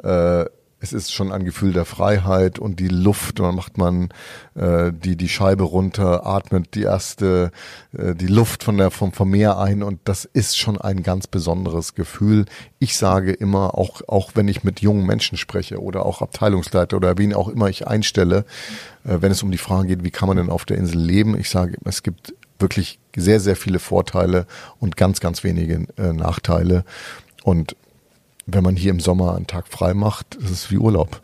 äh, 0.04 0.46
es 0.82 0.94
ist 0.94 1.14
schon 1.14 1.32
ein 1.32 1.46
Gefühl 1.46 1.74
der 1.74 1.86
Freiheit 1.86 2.58
und 2.58 2.80
die 2.80 2.88
Luft, 2.88 3.40
und 3.40 3.46
dann 3.46 3.56
macht 3.56 3.78
man 3.78 4.10
äh, 4.56 4.92
die 4.92 5.16
die 5.16 5.30
Scheibe 5.30 5.64
runter, 5.64 6.26
atmet 6.26 6.74
die 6.74 6.82
erste 6.82 7.52
äh, 7.96 8.16
die 8.16 8.28
Luft 8.28 8.64
von 8.64 8.78
der 8.78 8.90
vom, 8.90 9.14
vom 9.14 9.30
Meer 9.30 9.60
ein 9.60 9.84
und 9.84 10.00
das 10.06 10.26
ist 10.26 10.58
schon 10.58 10.82
ein 10.82 11.04
ganz 11.04 11.28
besonderes 11.28 11.94
Gefühl. 11.94 12.46
Ich 12.80 12.98
sage 12.98 13.32
immer, 13.32 13.78
auch 13.78 14.02
auch 14.08 14.32
wenn 14.34 14.48
ich 14.48 14.64
mit 14.64 14.82
jungen 14.82 15.06
Menschen 15.06 15.38
spreche 15.38 15.80
oder 15.80 16.06
auch 16.06 16.24
Abteilungsleiter 16.24 16.98
oder 16.98 17.18
wen 17.18 17.36
auch 17.36 17.48
immer 17.48 17.70
ich 17.70 17.88
einstelle, 17.88 18.46
äh, 19.04 19.18
wenn 19.22 19.32
es 19.32 19.44
um 19.44 19.52
die 19.52 19.60
Frage 19.60 19.90
geht, 19.90 20.04
wie 20.04 20.12
kann 20.12 20.28
man 20.28 20.38
denn 20.38 20.50
auf 20.50 20.66
der 20.66 20.78
Insel 20.78 21.00
leben, 21.00 21.38
ich 21.40 21.52
sage, 21.52 21.78
es 21.86 22.02
gibt 22.02 22.34
wirklich 22.58 23.00
sehr 23.16 23.40
sehr 23.40 23.56
viele 23.56 23.78
Vorteile 23.78 24.48
und 24.80 24.98
ganz 24.98 25.20
ganz 25.20 25.44
wenige 25.44 25.86
äh, 25.98 26.12
Nachteile 26.12 26.86
und 27.44 27.76
wenn 28.54 28.64
man 28.64 28.76
hier 28.76 28.92
im 28.92 29.00
Sommer 29.00 29.36
einen 29.36 29.48
Tag 29.48 29.68
frei 29.68 29.94
macht, 29.94 30.36
ist 30.36 30.50
es 30.50 30.72
wie 30.72 30.78
Urlaub. 30.78 31.22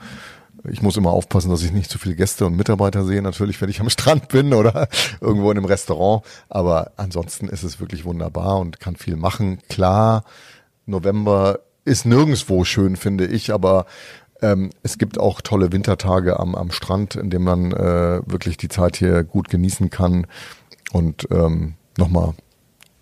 Ich 0.69 0.81
muss 0.81 0.97
immer 0.97 1.11
aufpassen, 1.11 1.49
dass 1.49 1.63
ich 1.63 1.71
nicht 1.71 1.89
zu 1.89 1.97
viele 1.97 2.15
Gäste 2.15 2.45
und 2.45 2.57
Mitarbeiter 2.57 3.05
sehe, 3.05 3.21
natürlich, 3.21 3.61
wenn 3.61 3.69
ich 3.69 3.79
am 3.79 3.89
Strand 3.91 4.27
bin 4.29 4.53
oder 4.53 4.89
irgendwo 5.21 5.51
in 5.51 5.57
einem 5.57 5.65
Restaurant. 5.65 6.23
Aber 6.49 6.91
ansonsten 6.97 7.47
ist 7.47 7.63
es 7.63 7.79
wirklich 7.79 8.05
wunderbar 8.05 8.59
und 8.59 8.79
kann 8.79 8.95
viel 8.95 9.15
machen. 9.15 9.59
Klar, 9.69 10.23
November 10.85 11.59
ist 11.85 12.05
nirgendswo 12.05 12.65
schön, 12.65 12.95
finde 12.97 13.25
ich, 13.25 13.53
aber 13.53 13.85
ähm, 14.41 14.71
es 14.83 14.97
gibt 14.97 15.19
auch 15.19 15.41
tolle 15.41 15.71
Wintertage 15.71 16.39
am, 16.39 16.53
am 16.55 16.71
Strand, 16.71 17.15
in 17.15 17.29
dem 17.29 17.43
man 17.43 17.71
äh, 17.71 18.21
wirklich 18.25 18.57
die 18.57 18.69
Zeit 18.69 18.97
hier 18.97 19.23
gut 19.23 19.49
genießen 19.49 19.89
kann. 19.89 20.27
Und 20.91 21.27
ähm, 21.31 21.75
nochmal 21.97 22.33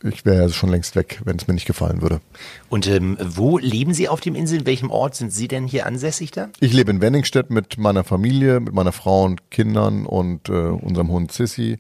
ich 0.06 0.26
wäre 0.26 0.44
ja 0.44 0.50
schon 0.50 0.70
längst 0.70 0.96
weg, 0.96 1.22
wenn 1.26 1.38
es 1.38 1.48
mir 1.48 1.54
nicht 1.54 1.66
gefallen 1.66 2.02
würde. 2.02 2.22
Und 2.70 2.88
ähm, 2.88 3.18
wo 3.22 3.58
leben 3.58 3.94
Sie 3.94 4.08
auf 4.08 4.22
dem 4.22 4.36
Insel? 4.36 4.60
In 4.60 4.66
welchem 4.66 4.92
Ort 4.92 5.16
sind 5.16 5.32
Sie 5.32 5.48
denn 5.48 5.68
hier 5.68 5.86
ansässig 5.86 6.32
da? 6.32 6.50
Ich 6.60 6.74
lebe 6.74 6.92
in 6.92 7.02
Wenningstedt 7.02 7.50
mit 7.50 7.78
meiner 7.78 8.04
Familie, 8.04 8.60
mit 8.60 8.74
meiner 8.74 8.92
Frau 8.92 9.24
und 9.24 9.50
Kindern 9.52 10.06
und 10.06 10.50
äh, 10.50 10.52
unserem 10.52 11.10
Hund 11.10 11.32
Sissy. 11.32 11.80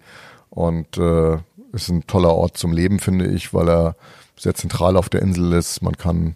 Und 0.50 0.98
äh, 0.98 1.38
ist 1.74 1.90
ein 1.90 2.08
toller 2.08 2.34
Ort 2.34 2.58
zum 2.58 2.72
Leben, 2.72 3.00
finde 3.00 3.28
ich, 3.28 3.54
weil 3.54 3.70
er 3.70 3.96
sehr 4.38 4.56
zentral 4.56 4.98
auf 4.98 5.10
der 5.10 5.22
Insel 5.22 5.54
ist. 5.54 5.82
Man 5.82 5.98
kann 5.98 6.36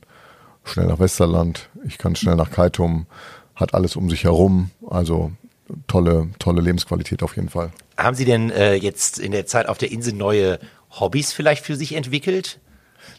schnell 0.63 0.87
nach 0.87 0.99
Westerland, 0.99 1.69
ich 1.85 1.97
kann 1.97 2.15
schnell 2.15 2.35
nach 2.35 2.51
Kaitum, 2.51 3.07
hat 3.55 3.73
alles 3.73 3.95
um 3.95 4.09
sich 4.09 4.25
herum. 4.25 4.71
Also 4.87 5.31
tolle, 5.87 6.29
tolle 6.39 6.61
Lebensqualität 6.61 7.23
auf 7.23 7.35
jeden 7.35 7.49
Fall. 7.49 7.71
Haben 7.97 8.15
Sie 8.15 8.25
denn 8.25 8.49
äh, 8.49 8.75
jetzt 8.75 9.19
in 9.19 9.31
der 9.31 9.45
Zeit 9.45 9.67
auf 9.67 9.77
der 9.77 9.91
Insel 9.91 10.13
neue 10.13 10.59
Hobbys 10.91 11.33
vielleicht 11.33 11.65
für 11.65 11.75
sich 11.75 11.93
entwickelt? 11.93 12.59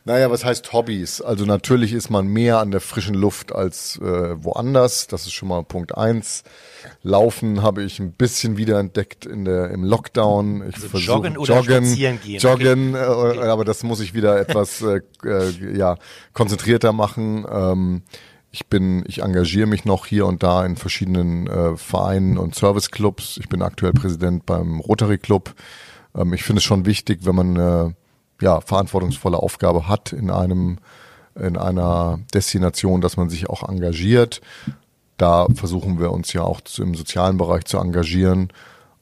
Naja, 0.05 0.31
was 0.31 0.45
heißt 0.45 0.73
Hobbys? 0.73 1.21
Also 1.21 1.45
natürlich 1.45 1.93
ist 1.93 2.11
man 2.11 2.27
mehr 2.27 2.59
an 2.59 2.71
der 2.71 2.81
frischen 2.81 3.15
Luft 3.15 3.55
als 3.55 3.99
äh, 3.99 4.43
woanders. 4.43 5.07
Das 5.07 5.27
ist 5.27 5.33
schon 5.33 5.49
mal 5.49 5.63
Punkt 5.63 5.97
eins. 5.97 6.43
Laufen 7.03 7.63
habe 7.63 7.83
ich 7.83 7.99
ein 7.99 8.13
bisschen 8.13 8.57
wiederentdeckt 8.57 9.27
in 9.27 9.45
der 9.45 9.71
im 9.71 9.85
Lockdown. 9.85 10.69
Ich 10.69 10.77
also 10.77 10.89
versuch, 10.89 11.07
joggen 11.07 11.37
oder 11.37 11.57
joggen, 11.57 11.85
spazieren 11.87 12.21
gehen. 12.23 12.39
Joggen, 12.41 12.95
okay. 12.95 13.05
äh, 13.05 13.09
okay. 13.09 13.49
aber 13.49 13.65
das 13.65 13.83
muss 13.83 14.01
ich 14.01 14.15
wieder 14.15 14.39
etwas 14.39 14.83
äh, 14.83 15.01
äh, 15.25 15.77
ja 15.77 15.97
konzentrierter 16.33 16.93
machen. 16.93 17.47
Ähm, 17.51 18.03
ich 18.53 18.67
bin, 18.67 19.05
ich 19.07 19.23
engagiere 19.23 19.67
mich 19.67 19.85
noch 19.85 20.07
hier 20.07 20.27
und 20.27 20.43
da 20.43 20.65
in 20.65 20.77
verschiedenen 20.77 21.47
äh, 21.47 21.77
Vereinen 21.77 22.37
und 22.37 22.55
Serviceclubs. 22.55 23.37
Ich 23.39 23.49
bin 23.49 23.63
aktuell 23.63 23.93
Präsident 23.93 24.45
beim 24.45 24.81
Rotary 24.81 25.19
Club. 25.19 25.55
Ähm, 26.15 26.33
ich 26.33 26.43
finde 26.43 26.59
es 26.59 26.65
schon 26.65 26.87
wichtig, 26.87 27.21
wenn 27.23 27.35
man 27.35 27.57
eine 27.57 27.95
ja, 28.41 28.61
verantwortungsvolle 28.61 29.39
Aufgabe 29.39 29.89
hat 29.89 30.13
in 30.13 30.31
einem 30.31 30.79
in 31.37 31.57
einer 31.57 32.19
Destination, 32.35 33.01
dass 33.01 33.17
man 33.17 33.31
sich 33.31 33.49
auch 33.49 33.67
engagiert. 33.69 34.41
Da 35.17 35.47
versuchen 35.55 36.01
wir 36.01 36.11
uns 36.11 36.33
ja 36.33 36.43
auch 36.43 36.61
im 36.79 36.95
sozialen 36.95 37.39
Bereich 37.39 37.65
zu 37.67 37.79
engagieren 37.79 38.53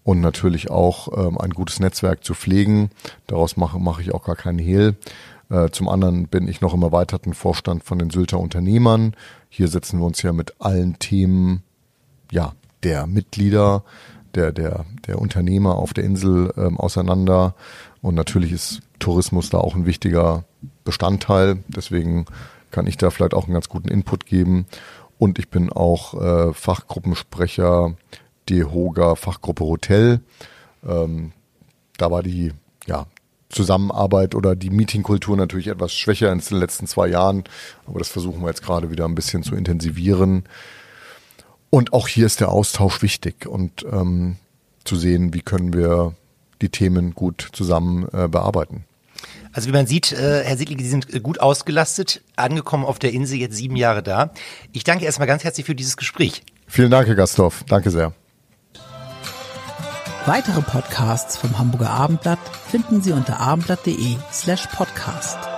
und 0.05 0.21
natürlich 0.21 0.71
auch 0.71 1.09
ähm, 1.16 1.38
ein 1.38 1.51
gutes 1.51 1.81
Netzwerk 1.81 2.25
zu 2.25 2.35
pflegen. 2.35 2.90
Daraus 3.27 3.57
mache, 3.57 3.79
mache 3.79 4.03
ich 4.03 4.12
auch 4.14 4.25
gar 4.25 4.37
keinen 4.37 4.59
Hehl. 4.59 4.97
Äh, 5.51 5.71
zum 5.71 5.88
anderen 5.88 6.29
bin 6.29 6.49
ich 6.49 6.61
noch 6.61 6.75
im 6.75 6.83
erweiterten 6.83 7.35
Vorstand 7.35 7.85
von 7.85 7.99
den 7.99 8.11
Sylter 8.11 8.40
Unternehmern. 8.40 9.14
Hier 9.49 9.68
setzen 9.68 10.01
wir 10.01 10.07
uns 10.07 10.23
ja 10.23 10.33
mit 10.33 10.55
allen 10.61 10.99
Themen 10.99 11.62
ja, 12.31 12.53
der 12.83 13.07
Mitglieder, 13.07 13.85
der, 14.38 14.53
der, 14.53 14.87
der 15.07 15.18
Unternehmer 15.18 15.77
auf 15.77 15.92
der 15.92 16.05
Insel 16.05 16.53
ähm, 16.57 16.79
auseinander. 16.79 17.55
Und 18.01 18.14
natürlich 18.14 18.53
ist 18.53 18.81
Tourismus 18.98 19.51
da 19.51 19.59
auch 19.59 19.74
ein 19.74 19.87
wichtiger 19.87 20.44
Bestandteil. 20.85 21.59
Deswegen 21.68 22.27
kann 22.70 22.87
ich 22.87 22.96
da 22.96 23.11
vielleicht 23.11 23.35
auch 23.35 23.44
einen 23.44 23.55
ganz 23.55 23.68
guten 23.68 23.88
Input 23.88 24.27
geben. 24.27 24.66
Und 25.18 25.38
ich 25.38 25.48
bin 25.48 25.70
auch 25.70 26.14
äh, 26.14 26.55
Fachgruppensprecher 26.55 27.94
DEHOGA 28.48 29.16
Fachgruppe 29.16 29.64
Hotel. 29.64 30.20
Ähm, 30.87 31.33
da 31.96 32.11
war 32.11 32.22
die 32.22 32.53
ja, 32.87 33.07
Zusammenarbeit 33.48 34.37
oder 34.37 34.55
die 34.55 34.70
Meetingkultur 34.70 35.37
natürlich 35.37 35.66
etwas 35.66 35.92
schwächer 35.92 36.31
in 36.31 36.38
den 36.38 36.59
letzten 36.59 36.87
zwei 36.87 37.09
Jahren. 37.09 37.44
Aber 37.87 37.98
das 37.98 38.09
versuchen 38.09 38.40
wir 38.42 38.48
jetzt 38.48 38.62
gerade 38.62 38.90
wieder 38.90 39.07
ein 39.07 39.16
bisschen 39.16 39.42
zu 39.42 39.57
intensivieren. 39.57 40.44
Und 41.70 41.92
auch 41.92 42.09
hier 42.09 42.26
ist 42.26 42.40
der 42.40 42.50
Austausch 42.50 43.02
wichtig 43.02 43.46
und 43.46 43.85
ähm, 43.90 44.37
zu 44.85 44.96
sehen, 44.96 45.35
wie 45.35 45.40
können 45.40 45.72
wir 45.72 46.14
die 46.62 46.70
Themen 46.70 47.14
gut 47.14 47.48
zusammen 47.52 48.09
äh, 48.12 48.28
bearbeiten. 48.28 48.85
Also 49.52 49.68
wie 49.68 49.72
man 49.72 49.87
sieht, 49.87 50.12
äh, 50.12 50.44
Herr 50.44 50.57
Siedlige, 50.57 50.83
Sie 50.83 50.90
sind 50.90 51.22
gut 51.22 51.40
ausgelastet, 51.40 52.22
angekommen 52.37 52.85
auf 52.85 52.98
der 52.98 53.12
Insel, 53.12 53.38
jetzt 53.38 53.57
sieben 53.57 53.76
Jahre 53.76 54.02
da. 54.02 54.33
Ich 54.72 54.85
danke 54.85 55.04
erstmal 55.04 55.28
ganz 55.28 55.44
herzlich 55.44 55.66
für 55.66 55.74
dieses 55.74 55.96
Gespräch. 55.96 56.42
Vielen 56.66 56.90
Dank, 56.90 57.09
Herr 57.09 57.14
Gasthoff. 57.14 57.64
Danke 57.68 57.90
sehr. 57.90 58.12
Weitere 60.26 60.61
Podcasts 60.61 61.38
vom 61.38 61.59
Hamburger 61.59 61.90
Abendblatt 61.90 62.38
finden 62.70 63.00
Sie 63.02 63.12
unter 63.12 63.40
abendblatt.de 63.40 64.16
slash 64.31 64.66
podcast. 64.66 65.58